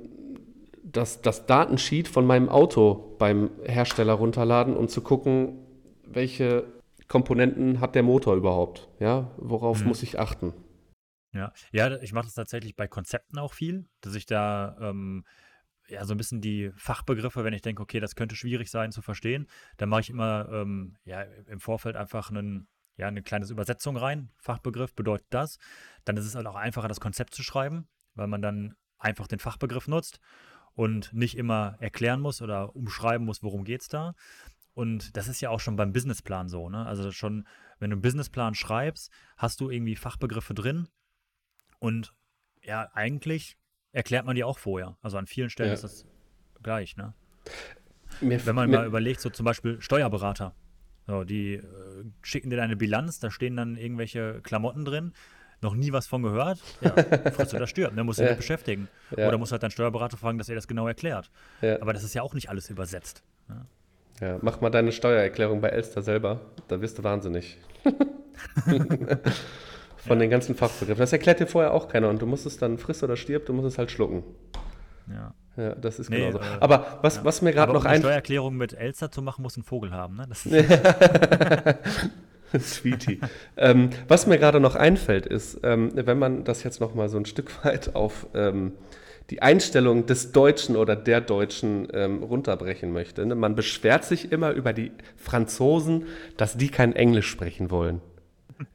das, 0.83 1.21
das 1.23 1.47
Datensheet 1.47 2.07
von 2.09 2.27
meinem 2.27 2.49
Auto 2.49 3.15
beim 3.19 3.51
Hersteller 3.65 4.15
runterladen 4.15 4.77
und 4.77 4.91
zu 4.91 5.01
gucken, 5.01 5.59
welche 6.05 6.65
Komponenten 7.09 7.81
hat 7.81 7.95
der 7.95 8.03
Motor 8.03 8.37
überhaupt? 8.37 8.89
Ja, 8.99 9.31
worauf 9.37 9.81
Mhm. 9.81 9.89
muss 9.89 10.03
ich 10.03 10.19
achten? 10.19 10.53
Ja, 11.33 11.53
ja, 11.73 11.97
ich 12.01 12.13
mache 12.13 12.25
das 12.27 12.35
tatsächlich 12.35 12.77
bei 12.77 12.89
Konzepten 12.89 13.39
auch 13.39 13.53
viel, 13.53 13.89
dass 14.01 14.15
ich 14.15 14.27
da 14.27 14.77
ähm, 14.81 15.25
ja 15.89 16.05
so 16.05 16.15
ein 16.15 16.17
bisschen 16.17 16.41
die 16.41 16.73
Fachbegriffe, 16.77 17.45
wenn 17.45 17.53
ich 17.53 17.63
denke, 17.63 17.83
okay, 17.83 18.01
das 18.01 18.17
könnte 18.17 18.37
schwierig 18.37 18.71
sein 18.71 18.91
zu 18.91 19.03
verstehen, 19.03 19.47
dann 19.77 19.89
mache 19.89 20.01
ich 20.01 20.11
immer 20.11 20.49
ähm, 20.51 20.97
ja 21.05 21.23
im 21.23 21.61
Vorfeld 21.61 21.95
einfach 21.95 22.31
einen, 22.31 22.69
ja, 22.97 23.07
eine 23.09 23.23
kleine 23.23 23.47
Übersetzung 23.47 23.97
rein. 23.97 24.31
Fachbegriff 24.39 24.95
bedeutet 24.95 25.27
das. 25.31 25.59
Dann 26.05 26.17
ist 26.17 26.25
es 26.25 26.35
halt 26.35 26.47
auch 26.47 26.57
einfacher, 26.57 26.89
das 26.89 27.01
Konzept 27.01 27.35
zu 27.35 27.43
schreiben, 27.43 27.87
weil 28.15 28.27
man 28.27 28.41
dann 28.41 28.75
einfach 28.99 29.27
den 29.27 29.39
Fachbegriff 29.39 29.89
nutzt 29.89 30.21
und 30.73 31.13
nicht 31.13 31.37
immer 31.37 31.77
erklären 31.81 32.21
muss 32.21 32.41
oder 32.41 32.75
umschreiben 32.75 33.27
muss, 33.27 33.43
worum 33.43 33.65
geht 33.65 33.83
es 33.83 33.89
da. 33.89 34.15
Und 34.77 35.17
das 35.17 35.27
ist 35.27 35.41
ja 35.41 35.49
auch 35.49 35.59
schon 35.61 35.77
beim 35.77 35.95
Businessplan 35.95 36.51
so, 36.51 36.69
ne? 36.69 36.85
Also 36.85 37.11
schon, 37.11 37.47
wenn 37.79 37.89
du 37.89 37.95
einen 37.95 38.03
Businessplan 38.03 38.55
schreibst, 38.55 39.11
hast 39.39 39.61
du 39.63 39.71
irgendwie 39.71 39.97
Fachbegriffe 39.97 40.53
drin, 40.53 40.89
und 41.79 42.13
ja, 42.63 42.91
eigentlich 42.93 43.57
erklärt 43.93 44.27
man 44.27 44.37
die 44.37 44.45
auch 44.45 44.59
vorher. 44.59 44.97
Also 45.01 45.17
an 45.17 45.27
vielen 45.27 45.49
Stellen 45.51 45.69
Ja. 45.71 45.75
ist 45.75 45.85
das 45.85 46.07
gleich, 46.63 46.97
ne? 46.99 47.15
Mir, 48.21 48.45
Wenn 48.45 48.55
man 48.55 48.69
mir, 48.71 48.79
mal 48.79 48.87
überlegt, 48.87 49.21
so 49.21 49.31
zum 49.31 49.45
Beispiel 49.45 49.81
Steuerberater. 49.81 50.55
So, 51.07 51.25
die 51.25 51.55
äh, 51.55 51.63
schicken 52.23 52.51
dir 52.51 52.57
deine 52.57 52.77
Bilanz, 52.77 53.19
da 53.19 53.31
stehen 53.31 53.57
dann 53.57 53.77
irgendwelche 53.77 54.41
Klamotten 54.43 54.85
drin. 54.85 55.13
Noch 55.63 55.75
nie 55.75 55.93
was 55.93 56.07
von 56.07 56.23
gehört. 56.23 56.63
Ja, 56.83 56.91
frisst 57.33 57.55
oder 57.55 57.67
stirbt, 57.67 57.95
ne? 57.97 58.05
Musst 58.05 58.19
du 58.19 58.23
dich 58.25 58.29
Ja. 58.29 58.33
mit 58.33 58.39
beschäftigen. 58.41 58.89
Ja. 59.17 59.29
Oder 59.29 59.39
musst 59.39 59.53
halt 59.53 59.63
deinen 59.63 59.71
Steuerberater 59.71 60.17
fragen, 60.19 60.37
dass 60.39 60.49
er 60.51 60.55
das 60.55 60.69
genau 60.69 60.87
erklärt. 60.87 61.31
Ja. 61.63 61.81
Aber 61.81 61.93
das 61.95 62.05
ist 62.05 62.15
ja 62.15 62.21
auch 62.23 62.35
nicht 62.35 62.51
alles 62.51 62.69
übersetzt. 62.69 63.23
Ja, 64.21 64.39
mach 64.43 64.61
mal 64.61 64.71
deine 64.71 64.93
Steuererklärung 64.93 65.61
bei 65.61 65.69
Elster 65.69 66.03
selber, 66.03 66.41
da 66.69 66.81
wirst 66.81 66.99
du 66.99 67.05
wahnsinnig. 67.05 67.59
Von 70.07 70.19
den 70.21 70.31
ganzen 70.31 70.55
Fachbegriffen. 70.55 71.01
Das 71.01 71.13
erklärt 71.13 71.41
dir 71.41 71.47
vorher 71.47 71.75
auch 71.75 71.89
keiner 71.89 72.09
und 72.09 72.23
du 72.23 72.27
musst 72.27 72.47
es 72.47 72.59
dann 72.59 72.79
friss 72.79 73.03
oder 73.03 73.17
stirb, 73.17 73.47
du 73.47 73.53
musst 73.53 73.67
es 73.67 73.79
halt 73.79 73.91
schlucken. 73.91 74.23
Ja. 75.09 75.35
Ja, 75.57 75.75
das 75.75 75.99
ist 75.99 76.11
Nee, 76.11 76.19
genauso. 76.19 76.39
äh, 76.39 76.43
Aber 76.61 76.99
was, 77.01 77.25
was 77.25 77.41
mir 77.41 77.53
gerade 77.53 77.73
noch 77.73 77.81
um 77.81 77.87
eine 77.87 77.97
ein... 77.97 78.01
Steuererklärung 78.03 78.57
mit 78.57 78.75
Elster 78.75 79.11
zu 79.11 79.23
machen, 79.23 79.43
muss 79.43 79.57
ein 79.57 79.63
Vogel 79.63 79.91
haben, 79.91 80.17
ne? 80.17 80.27
Das 80.29 80.45
ist, 82.53 82.53
Sweetie. 82.77 83.21
ähm, 83.57 83.89
was 84.07 84.27
mir 84.27 84.39
gerade 84.39 84.61
noch 84.61 84.75
einfällt, 84.77 85.25
ist, 85.27 85.59
ähm, 85.63 85.93
wenn 85.95 86.19
man 86.19 86.45
das 86.45 86.63
jetzt 86.63 86.81
noch 86.81 86.95
mal 86.95 87.09
so 87.09 87.17
ein 87.17 87.25
Stück 87.25 87.65
weit 87.65 87.95
auf 87.95 88.27
ähm, 88.35 88.73
die 89.31 89.43
Einstellung 89.43 90.07
des 90.07 90.33
Deutschen 90.33 90.77
oder 90.77 90.95
der 90.95 91.21
Deutschen 91.21 91.89
ähm, 91.93 92.23
runterbrechen 92.23 92.93
möchte. 92.93 93.27
Ne? 93.27 93.35
Man 93.35 93.55
beschwert 93.55 94.05
sich 94.05 94.31
immer 94.31 94.53
über 94.53 94.73
die 94.73 94.93
Franzosen, 95.17 96.07
dass 96.37 96.57
die 96.57 96.69
kein 96.69 96.95
Englisch 96.95 97.29
sprechen 97.29 97.71
wollen. 97.71 98.01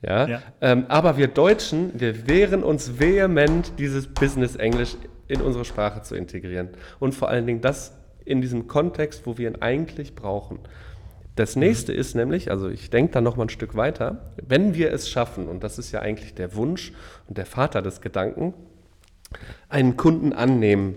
Ja? 0.01 0.27
Ja. 0.27 0.41
Ähm, 0.59 0.85
aber 0.89 1.17
wir 1.17 1.27
Deutschen, 1.27 1.91
wir 1.99 2.27
wehren 2.27 2.63
uns 2.63 2.99
vehement, 2.99 3.73
dieses 3.79 4.07
Business-Englisch 4.07 4.97
in 5.27 5.41
unsere 5.41 5.65
Sprache 5.65 6.01
zu 6.01 6.15
integrieren. 6.15 6.69
Und 6.99 7.15
vor 7.15 7.29
allen 7.29 7.47
Dingen 7.47 7.61
das 7.61 7.97
in 8.25 8.41
diesem 8.41 8.67
Kontext, 8.67 9.25
wo 9.25 9.37
wir 9.37 9.49
ihn 9.49 9.61
eigentlich 9.61 10.15
brauchen. 10.15 10.59
Das 11.35 11.55
nächste 11.55 11.93
ist 11.93 12.13
nämlich, 12.13 12.51
also 12.51 12.69
ich 12.69 12.89
denke 12.89 13.13
da 13.13 13.21
noch 13.21 13.37
mal 13.37 13.45
ein 13.45 13.49
Stück 13.49 13.75
weiter, 13.75 14.33
wenn 14.45 14.75
wir 14.75 14.91
es 14.91 15.09
schaffen, 15.09 15.47
und 15.47 15.63
das 15.63 15.79
ist 15.79 15.91
ja 15.93 16.01
eigentlich 16.01 16.35
der 16.35 16.55
Wunsch 16.55 16.91
und 17.27 17.37
der 17.37 17.45
Vater 17.45 17.81
des 17.81 18.01
Gedanken, 18.01 18.53
einen 19.69 19.97
Kunden 19.97 20.33
annehmen, 20.33 20.95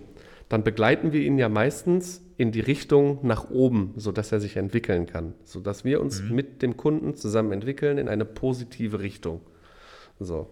dann 0.49 0.65
begleiten 0.65 1.13
wir 1.13 1.21
ihn 1.21 1.39
ja 1.39 1.49
meistens 1.49 2.23
in 2.37 2.53
die 2.53 2.61
Richtung 2.61 3.21
nach 3.23 3.51
oben, 3.51 3.95
sodass 3.97 4.33
er 4.33 4.41
sich 4.41 4.57
entwickeln 4.57 5.07
kann, 5.07 5.35
sodass 5.45 5.85
wir 5.85 6.01
uns 6.01 6.23
mit 6.23 6.63
dem 6.63 6.77
Kunden 6.77 7.15
zusammen 7.15 7.53
entwickeln 7.53 7.99
in 7.99 8.09
eine 8.09 8.25
positive 8.25 9.01
Richtung. 9.01 9.41
So. 10.19 10.51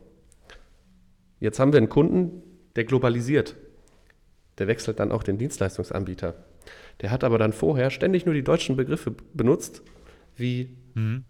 Jetzt 1.40 1.58
haben 1.58 1.72
wir 1.72 1.78
einen 1.78 1.88
Kunden, 1.88 2.42
der 2.76 2.84
globalisiert. 2.84 3.56
Der 4.58 4.68
wechselt 4.68 5.00
dann 5.00 5.12
auch 5.12 5.22
den 5.22 5.38
Dienstleistungsanbieter. 5.38 6.34
Der 7.00 7.10
hat 7.10 7.24
aber 7.24 7.38
dann 7.38 7.52
vorher 7.52 7.90
ständig 7.90 8.26
nur 8.26 8.34
die 8.34 8.44
deutschen 8.44 8.76
Begriffe 8.76 9.14
benutzt, 9.34 9.82
wie 10.36 10.76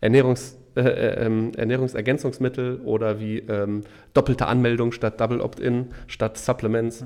Ernährungs, 0.01 0.59
äh, 0.75 0.81
äh, 0.81 1.27
ähm, 1.27 1.53
Ernährungsergänzungsmittel 1.55 2.81
oder 2.81 3.21
wie 3.21 3.39
ähm, 3.39 3.83
doppelte 4.15 4.47
Anmeldung 4.47 4.93
statt 4.93 5.21
Double 5.21 5.41
Opt-in, 5.41 5.91
statt 6.07 6.39
Supplements. 6.39 7.05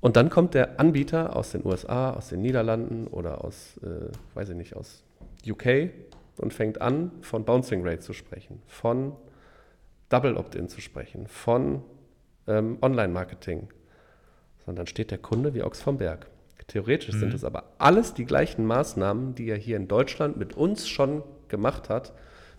Und 0.00 0.16
dann 0.16 0.28
kommt 0.28 0.52
der 0.52 0.78
Anbieter 0.78 1.34
aus 1.34 1.52
den 1.52 1.64
USA, 1.64 2.10
aus 2.10 2.28
den 2.28 2.42
Niederlanden 2.42 3.06
oder 3.06 3.42
aus, 3.42 3.80
äh, 3.82 4.10
weiß 4.34 4.50
ich 4.50 4.56
nicht, 4.56 4.76
aus 4.76 5.02
UK 5.48 5.90
und 6.36 6.52
fängt 6.52 6.82
an, 6.82 7.10
von 7.22 7.44
Bouncing 7.44 7.86
Rate 7.86 8.00
zu 8.00 8.12
sprechen, 8.12 8.60
von 8.66 9.16
Double 10.10 10.36
Opt-in 10.36 10.68
zu 10.68 10.82
sprechen, 10.82 11.26
von 11.26 11.82
ähm, 12.46 12.76
Online-Marketing, 12.82 13.68
sondern 14.66 14.86
steht 14.86 15.10
der 15.10 15.18
Kunde 15.18 15.54
wie 15.54 15.62
Ochs 15.62 15.80
vom 15.80 15.96
Berg. 15.96 16.26
Theoretisch 16.66 17.14
mhm. 17.14 17.20
sind 17.20 17.34
es 17.34 17.44
aber 17.44 17.72
alles 17.78 18.14
die 18.14 18.24
gleichen 18.24 18.66
Maßnahmen, 18.66 19.34
die 19.34 19.48
er 19.48 19.56
hier 19.56 19.76
in 19.76 19.88
Deutschland 19.88 20.36
mit 20.36 20.54
uns 20.54 20.88
schon 20.88 21.22
gemacht 21.48 21.88
hat, 21.88 22.12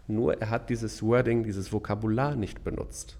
nur 0.07 0.41
er 0.41 0.49
hat 0.49 0.69
dieses 0.69 1.01
Wording, 1.01 1.43
dieses 1.43 1.71
Vokabular 1.71 2.35
nicht 2.35 2.63
benutzt. 2.63 3.17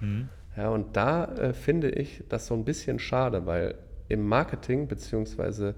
Mhm. 0.00 0.28
Ja, 0.56 0.70
und 0.70 0.96
da 0.96 1.24
äh, 1.36 1.52
finde 1.52 1.90
ich 1.90 2.24
das 2.28 2.46
so 2.46 2.54
ein 2.54 2.64
bisschen 2.64 2.98
schade, 2.98 3.46
weil 3.46 3.76
im 4.08 4.26
Marketing 4.26 4.88
beziehungsweise 4.88 5.74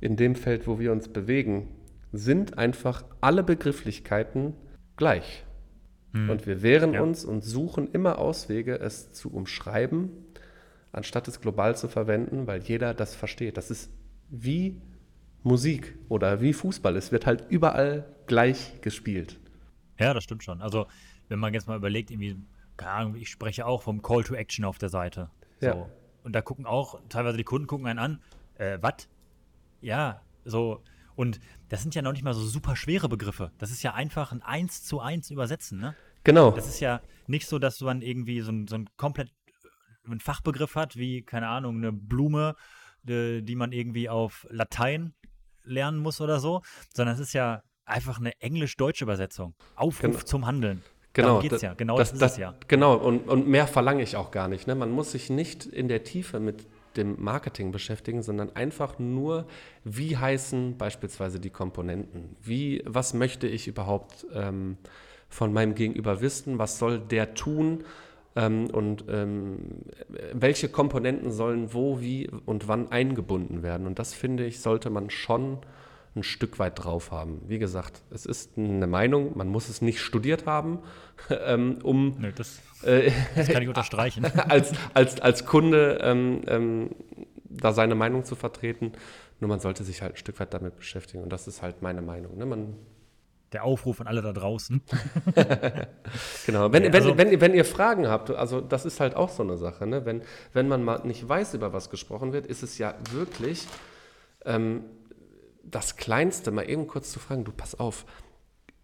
in 0.00 0.16
dem 0.16 0.34
Feld, 0.34 0.66
wo 0.66 0.78
wir 0.78 0.92
uns 0.92 1.08
bewegen, 1.08 1.68
sind 2.12 2.58
einfach 2.58 3.04
alle 3.20 3.42
Begrifflichkeiten 3.42 4.54
gleich. 4.96 5.44
Mhm. 6.12 6.30
Und 6.30 6.46
wir 6.46 6.62
wehren 6.62 6.94
ja. 6.94 7.02
uns 7.02 7.24
und 7.24 7.42
suchen 7.42 7.90
immer 7.92 8.18
Auswege, 8.18 8.78
es 8.78 9.12
zu 9.12 9.32
umschreiben, 9.32 10.10
anstatt 10.92 11.28
es 11.28 11.40
global 11.40 11.76
zu 11.76 11.88
verwenden, 11.88 12.46
weil 12.46 12.62
jeder 12.62 12.94
das 12.94 13.14
versteht. 13.14 13.56
Das 13.56 13.70
ist 13.70 13.90
wie 14.28 14.80
Musik 15.42 15.94
oder 16.08 16.40
wie 16.40 16.52
Fußball. 16.52 16.96
Es 16.96 17.12
wird 17.12 17.26
halt 17.26 17.46
überall 17.48 18.04
gleich 18.32 18.80
gespielt. 18.80 19.38
Ja, 19.98 20.14
das 20.14 20.24
stimmt 20.24 20.42
schon. 20.42 20.62
Also, 20.62 20.86
wenn 21.28 21.38
man 21.38 21.52
jetzt 21.52 21.68
mal 21.68 21.76
überlegt, 21.76 22.10
irgendwie, 22.10 22.38
keine 22.78 22.92
Ahnung, 22.92 23.16
ich 23.16 23.28
spreche 23.28 23.66
auch 23.66 23.82
vom 23.82 24.00
Call 24.00 24.24
to 24.24 24.34
Action 24.34 24.64
auf 24.64 24.78
der 24.78 24.88
Seite. 24.88 25.30
So. 25.60 25.66
Ja. 25.66 25.90
Und 26.22 26.32
da 26.32 26.40
gucken 26.40 26.64
auch, 26.64 26.98
teilweise 27.10 27.36
die 27.36 27.44
Kunden 27.44 27.66
gucken 27.66 27.86
einen 27.86 27.98
an, 27.98 28.22
äh, 28.54 28.78
was? 28.80 29.06
Ja, 29.82 30.22
so. 30.46 30.82
Und 31.14 31.40
das 31.68 31.82
sind 31.82 31.94
ja 31.94 32.00
noch 32.00 32.12
nicht 32.12 32.22
mal 32.22 32.32
so 32.32 32.40
super 32.40 32.74
schwere 32.74 33.10
Begriffe. 33.10 33.52
Das 33.58 33.70
ist 33.70 33.82
ja 33.82 33.92
einfach 33.92 34.32
ein 34.32 34.40
Eins 34.40 34.82
zu 34.82 35.00
eins 35.00 35.30
übersetzen, 35.30 35.78
ne? 35.78 35.94
Genau. 36.24 36.52
Das 36.52 36.66
ist 36.66 36.80
ja 36.80 37.02
nicht 37.26 37.46
so, 37.46 37.58
dass 37.58 37.82
man 37.82 38.00
irgendwie 38.00 38.40
so 38.40 38.50
ein, 38.50 38.66
so 38.66 38.76
ein 38.76 38.88
komplett 38.96 39.28
äh, 39.28 40.10
einen 40.10 40.20
Fachbegriff 40.20 40.74
hat, 40.74 40.96
wie, 40.96 41.20
keine 41.20 41.48
Ahnung, 41.48 41.76
eine 41.76 41.92
Blume, 41.92 42.56
die, 43.02 43.44
die 43.44 43.56
man 43.56 43.72
irgendwie 43.72 44.08
auf 44.08 44.46
Latein 44.48 45.12
lernen 45.64 45.98
muss 45.98 46.22
oder 46.22 46.40
so, 46.40 46.62
sondern 46.94 47.14
es 47.14 47.20
ist 47.20 47.34
ja 47.34 47.62
einfach 47.92 48.18
eine 48.18 48.32
englisch-deutsche 48.40 49.04
Übersetzung. 49.04 49.54
Aufruf 49.76 50.10
genau. 50.10 50.24
zum 50.24 50.46
Handeln. 50.46 50.82
Genau, 51.12 51.28
Darum 51.28 51.42
geht's 51.42 51.54
das, 51.54 51.62
ja. 51.62 51.74
Genau 51.74 51.98
das, 51.98 52.12
das 52.12 52.20
ist 52.20 52.30
es 52.32 52.36
ja. 52.38 52.54
Genau, 52.68 52.94
und, 52.94 53.28
und 53.28 53.46
mehr 53.46 53.66
verlange 53.66 54.02
ich 54.02 54.16
auch 54.16 54.30
gar 54.30 54.48
nicht. 54.48 54.66
Ne? 54.66 54.74
Man 54.74 54.90
muss 54.90 55.12
sich 55.12 55.28
nicht 55.28 55.66
in 55.66 55.88
der 55.88 56.04
Tiefe 56.04 56.40
mit 56.40 56.66
dem 56.96 57.22
Marketing 57.22 57.72
beschäftigen, 57.72 58.22
sondern 58.22 58.54
einfach 58.56 58.98
nur, 58.98 59.46
wie 59.84 60.16
heißen 60.16 60.76
beispielsweise 60.78 61.40
die 61.40 61.50
Komponenten? 61.50 62.36
Wie, 62.42 62.82
was 62.86 63.14
möchte 63.14 63.46
ich 63.46 63.68
überhaupt 63.68 64.26
ähm, 64.34 64.76
von 65.28 65.52
meinem 65.52 65.74
Gegenüber 65.74 66.20
wissen? 66.20 66.58
Was 66.58 66.78
soll 66.78 66.98
der 66.98 67.34
tun? 67.34 67.84
Ähm, 68.34 68.68
und 68.70 69.04
ähm, 69.08 69.58
welche 70.32 70.68
Komponenten 70.68 71.30
sollen 71.30 71.74
wo, 71.74 72.00
wie 72.00 72.30
und 72.46 72.68
wann 72.68 72.90
eingebunden 72.90 73.62
werden? 73.62 73.86
Und 73.86 73.98
das 73.98 74.14
finde 74.14 74.46
ich, 74.46 74.60
sollte 74.60 74.88
man 74.88 75.10
schon 75.10 75.58
ein 76.14 76.22
Stück 76.22 76.58
weit 76.58 76.82
drauf 76.82 77.10
haben. 77.10 77.40
Wie 77.46 77.58
gesagt, 77.58 78.02
es 78.10 78.26
ist 78.26 78.58
eine 78.58 78.86
Meinung, 78.86 79.36
man 79.36 79.48
muss 79.48 79.68
es 79.68 79.80
nicht 79.80 80.00
studiert 80.00 80.46
haben, 80.46 80.80
ähm, 81.30 81.78
um. 81.82 82.16
Nö, 82.18 82.32
das, 82.32 82.60
äh, 82.82 83.10
das, 83.34 83.48
kann 83.48 83.62
ich 83.62 83.68
unterstreichen. 83.68 84.24
als, 84.48 84.72
als, 84.94 85.20
als 85.20 85.46
Kunde 85.46 85.98
ähm, 86.02 86.42
ähm, 86.46 86.90
da 87.48 87.72
seine 87.72 87.94
Meinung 87.94 88.24
zu 88.24 88.34
vertreten. 88.34 88.92
Nur 89.40 89.48
man 89.48 89.60
sollte 89.60 89.84
sich 89.84 90.02
halt 90.02 90.14
ein 90.14 90.16
Stück 90.16 90.38
weit 90.38 90.54
damit 90.54 90.76
beschäftigen. 90.76 91.22
Und 91.22 91.32
das 91.32 91.48
ist 91.48 91.62
halt 91.62 91.82
meine 91.82 92.02
Meinung. 92.02 92.36
Ne? 92.36 92.46
Man, 92.46 92.76
der 93.52 93.64
Aufruf 93.64 94.00
an 94.00 94.06
alle 94.06 94.22
da 94.22 94.32
draußen. 94.32 94.80
genau. 96.46 96.72
Wenn, 96.72 96.94
also, 96.94 97.18
wenn, 97.18 97.30
wenn, 97.30 97.40
wenn, 97.40 97.54
ihr 97.54 97.64
Fragen 97.64 98.06
habt, 98.06 98.30
also 98.30 98.60
das 98.60 98.84
ist 98.84 99.00
halt 99.00 99.16
auch 99.16 99.30
so 99.30 99.42
eine 99.42 99.58
Sache. 99.58 99.86
Ne? 99.86 100.04
Wenn, 100.04 100.22
wenn 100.52 100.68
man 100.68 100.84
mal 100.84 101.00
nicht 101.04 101.28
weiß, 101.28 101.54
über 101.54 101.72
was 101.72 101.90
gesprochen 101.90 102.32
wird, 102.32 102.46
ist 102.46 102.62
es 102.62 102.78
ja 102.78 102.94
wirklich. 103.10 103.66
Ähm, 104.44 104.84
das 105.64 105.96
Kleinste 105.96 106.50
mal 106.50 106.68
eben 106.68 106.86
kurz 106.86 107.12
zu 107.12 107.18
fragen, 107.18 107.44
du 107.44 107.52
pass 107.52 107.78
auf, 107.78 108.04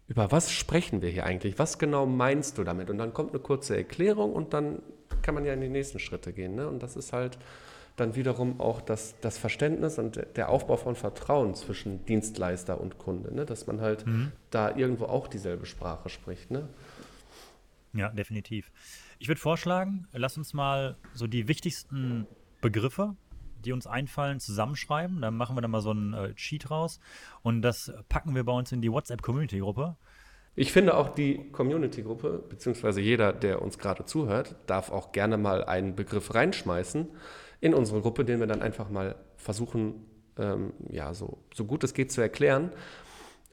über 0.07 0.31
was 0.31 0.51
sprechen 0.51 1.01
wir 1.01 1.09
hier 1.09 1.25
eigentlich? 1.25 1.59
Was 1.59 1.77
genau 1.77 2.05
meinst 2.05 2.57
du 2.57 2.63
damit? 2.63 2.89
Und 2.89 2.97
dann 2.97 3.13
kommt 3.13 3.31
eine 3.31 3.39
kurze 3.39 3.77
Erklärung 3.77 4.33
und 4.33 4.53
dann 4.53 4.81
kann 5.21 5.35
man 5.35 5.45
ja 5.45 5.53
in 5.53 5.61
die 5.61 5.69
nächsten 5.69 5.99
Schritte 5.99 6.33
gehen. 6.33 6.55
Ne? 6.55 6.67
Und 6.67 6.81
das 6.81 6.95
ist 6.95 7.13
halt 7.13 7.37
dann 7.95 8.15
wiederum 8.15 8.59
auch 8.59 8.81
das, 8.81 9.15
das 9.21 9.37
Verständnis 9.37 9.99
und 9.99 10.19
der 10.35 10.49
Aufbau 10.49 10.77
von 10.77 10.95
Vertrauen 10.95 11.53
zwischen 11.53 12.05
Dienstleister 12.05 12.79
und 12.79 12.97
Kunde, 12.97 13.33
ne? 13.33 13.45
dass 13.45 13.67
man 13.67 13.81
halt 13.81 14.07
mhm. 14.07 14.31
da 14.49 14.75
irgendwo 14.75 15.05
auch 15.05 15.27
dieselbe 15.27 15.65
Sprache 15.65 16.09
spricht. 16.09 16.49
Ne? 16.49 16.67
Ja, 17.93 18.09
definitiv. 18.09 18.71
Ich 19.19 19.27
würde 19.27 19.41
vorschlagen, 19.41 20.07
lass 20.13 20.37
uns 20.37 20.53
mal 20.53 20.97
so 21.13 21.27
die 21.27 21.47
wichtigsten 21.47 22.25
Begriffe 22.61 23.15
die 23.65 23.71
uns 23.71 23.87
einfallen, 23.87 24.39
zusammenschreiben. 24.39 25.21
Dann 25.21 25.35
machen 25.35 25.55
wir 25.55 25.61
dann 25.61 25.71
mal 25.71 25.81
so 25.81 25.91
einen 25.91 26.13
äh, 26.13 26.33
Cheat 26.35 26.69
raus 26.71 26.99
und 27.41 27.61
das 27.61 27.91
packen 28.09 28.35
wir 28.35 28.43
bei 28.43 28.53
uns 28.53 28.71
in 28.71 28.81
die 28.81 28.91
WhatsApp-Community-Gruppe. 28.91 29.97
Ich 30.55 30.73
finde 30.73 30.97
auch 30.97 31.09
die 31.09 31.49
Community-Gruppe, 31.51 32.43
beziehungsweise 32.49 32.99
jeder, 32.99 33.31
der 33.31 33.61
uns 33.61 33.77
gerade 33.77 34.03
zuhört, 34.05 34.55
darf 34.67 34.91
auch 34.91 35.11
gerne 35.11 35.37
mal 35.37 35.63
einen 35.63 35.95
Begriff 35.95 36.33
reinschmeißen 36.33 37.07
in 37.61 37.73
unsere 37.73 38.01
Gruppe, 38.01 38.25
den 38.25 38.39
wir 38.39 38.47
dann 38.47 38.61
einfach 38.61 38.89
mal 38.89 39.15
versuchen, 39.37 40.05
ähm, 40.37 40.73
ja, 40.89 41.13
so, 41.13 41.37
so 41.53 41.65
gut 41.65 41.83
es 41.83 41.93
geht 41.93 42.11
zu 42.11 42.21
erklären, 42.21 42.71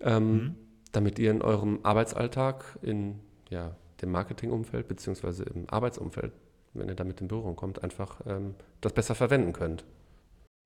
ähm, 0.00 0.32
mhm. 0.32 0.54
damit 0.92 1.18
ihr 1.18 1.30
in 1.30 1.42
eurem 1.42 1.80
Arbeitsalltag, 1.82 2.78
in 2.82 3.20
ja, 3.50 3.76
dem 4.02 4.10
Marketingumfeld, 4.10 4.88
beziehungsweise 4.88 5.44
im 5.44 5.68
Arbeitsumfeld, 5.68 6.32
wenn 6.74 6.88
ihr 6.88 6.94
damit 6.94 7.20
in 7.20 7.28
Berührung 7.28 7.56
kommt, 7.56 7.82
einfach 7.82 8.20
ähm, 8.26 8.54
das 8.80 8.92
besser 8.92 9.14
verwenden 9.14 9.52
könnt. 9.52 9.84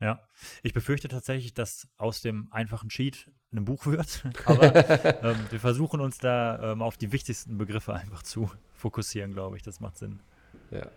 Ja, 0.01 0.27
ich 0.63 0.73
befürchte 0.73 1.09
tatsächlich, 1.09 1.53
dass 1.53 1.87
aus 1.99 2.23
dem 2.23 2.49
einfachen 2.51 2.89
Cheat 2.89 3.31
ein 3.53 3.67
Buch 3.67 3.85
wird. 3.87 4.25
Aber 4.47 5.23
ähm, 5.23 5.47
wir 5.51 5.61
versuchen 5.61 6.01
uns 6.01 6.19
da 6.19 6.73
ähm, 6.73 6.81
auf 6.81 6.97
die 6.97 7.13
wichtigsten 7.13 7.59
Begriffe 7.59 7.95
einfach 7.95 8.23
zu 8.23 8.51
fokussieren, 8.73 9.33
glaube 9.33 9.57
ich. 9.59 9.63
Das 9.63 9.81
macht 9.81 9.99
Sinn. 9.99 10.23
Ja. 10.71 10.91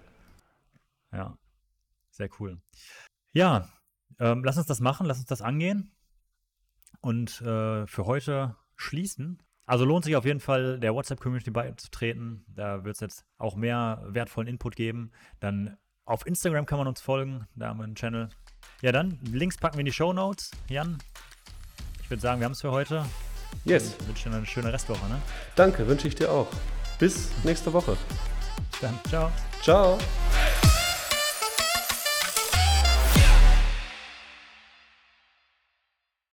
Ja, 1.12 1.38
sehr 2.12 2.30
cool. 2.40 2.62
Ja, 3.34 3.70
ähm, 4.20 4.44
lass 4.44 4.58
uns 4.58 4.68
das 4.68 4.80
machen, 4.80 5.06
lass 5.06 5.20
uns 5.20 5.28
das 5.28 5.42
angehen 5.42 5.92
und 7.02 7.42
äh, 7.42 7.86
für 7.86 8.06
heute 8.06 8.56
schließen. 8.76 9.44
Also 9.66 9.86
lohnt 9.86 10.06
sich 10.06 10.16
auf 10.16 10.26
jeden 10.26 10.40
Fall, 10.40 10.80
der 10.80 10.94
WhatsApp-Community 10.94 11.52
beizutreten. 11.52 12.46
Da 12.48 12.84
wird 12.84 12.96
es 12.96 13.02
jetzt 13.02 13.26
auch 13.38 13.56
mehr 13.56 14.04
wertvollen 14.08 14.48
Input 14.48 14.76
geben. 14.76 15.12
Dann 15.40 15.78
auf 16.06 16.26
Instagram 16.26 16.66
kann 16.66 16.80
man 16.80 16.88
uns 16.88 17.02
folgen, 17.02 17.48
da 17.56 17.70
haben 17.70 17.78
wir 17.78 17.86
einen 17.86 17.96
Channel. 17.96 18.30
Ja, 18.84 18.92
dann, 18.92 19.18
Links 19.32 19.56
packen 19.56 19.78
wir 19.78 19.80
in 19.80 19.86
die 19.86 19.94
Show 19.94 20.12
Notes. 20.12 20.52
Jan, 20.68 20.98
ich 22.02 22.10
würde 22.10 22.20
sagen, 22.20 22.42
wir 22.42 22.46
haben 22.46 22.52
es 22.52 22.60
für 22.60 22.72
heute. 22.72 23.06
Yes. 23.64 23.96
Ich 23.98 24.08
wünsche 24.10 24.30
dir 24.30 24.36
eine 24.36 24.46
schöne 24.46 24.74
Restwoche, 24.74 25.08
ne? 25.08 25.22
Danke, 25.56 25.88
wünsche 25.88 26.10
ich 26.10 26.16
dir 26.16 26.30
auch. 26.30 26.48
Bis 27.00 27.30
nächste 27.46 27.72
Woche. 27.72 27.96
Dann, 28.82 29.00
ciao. 29.08 29.32
Ciao. 29.62 29.98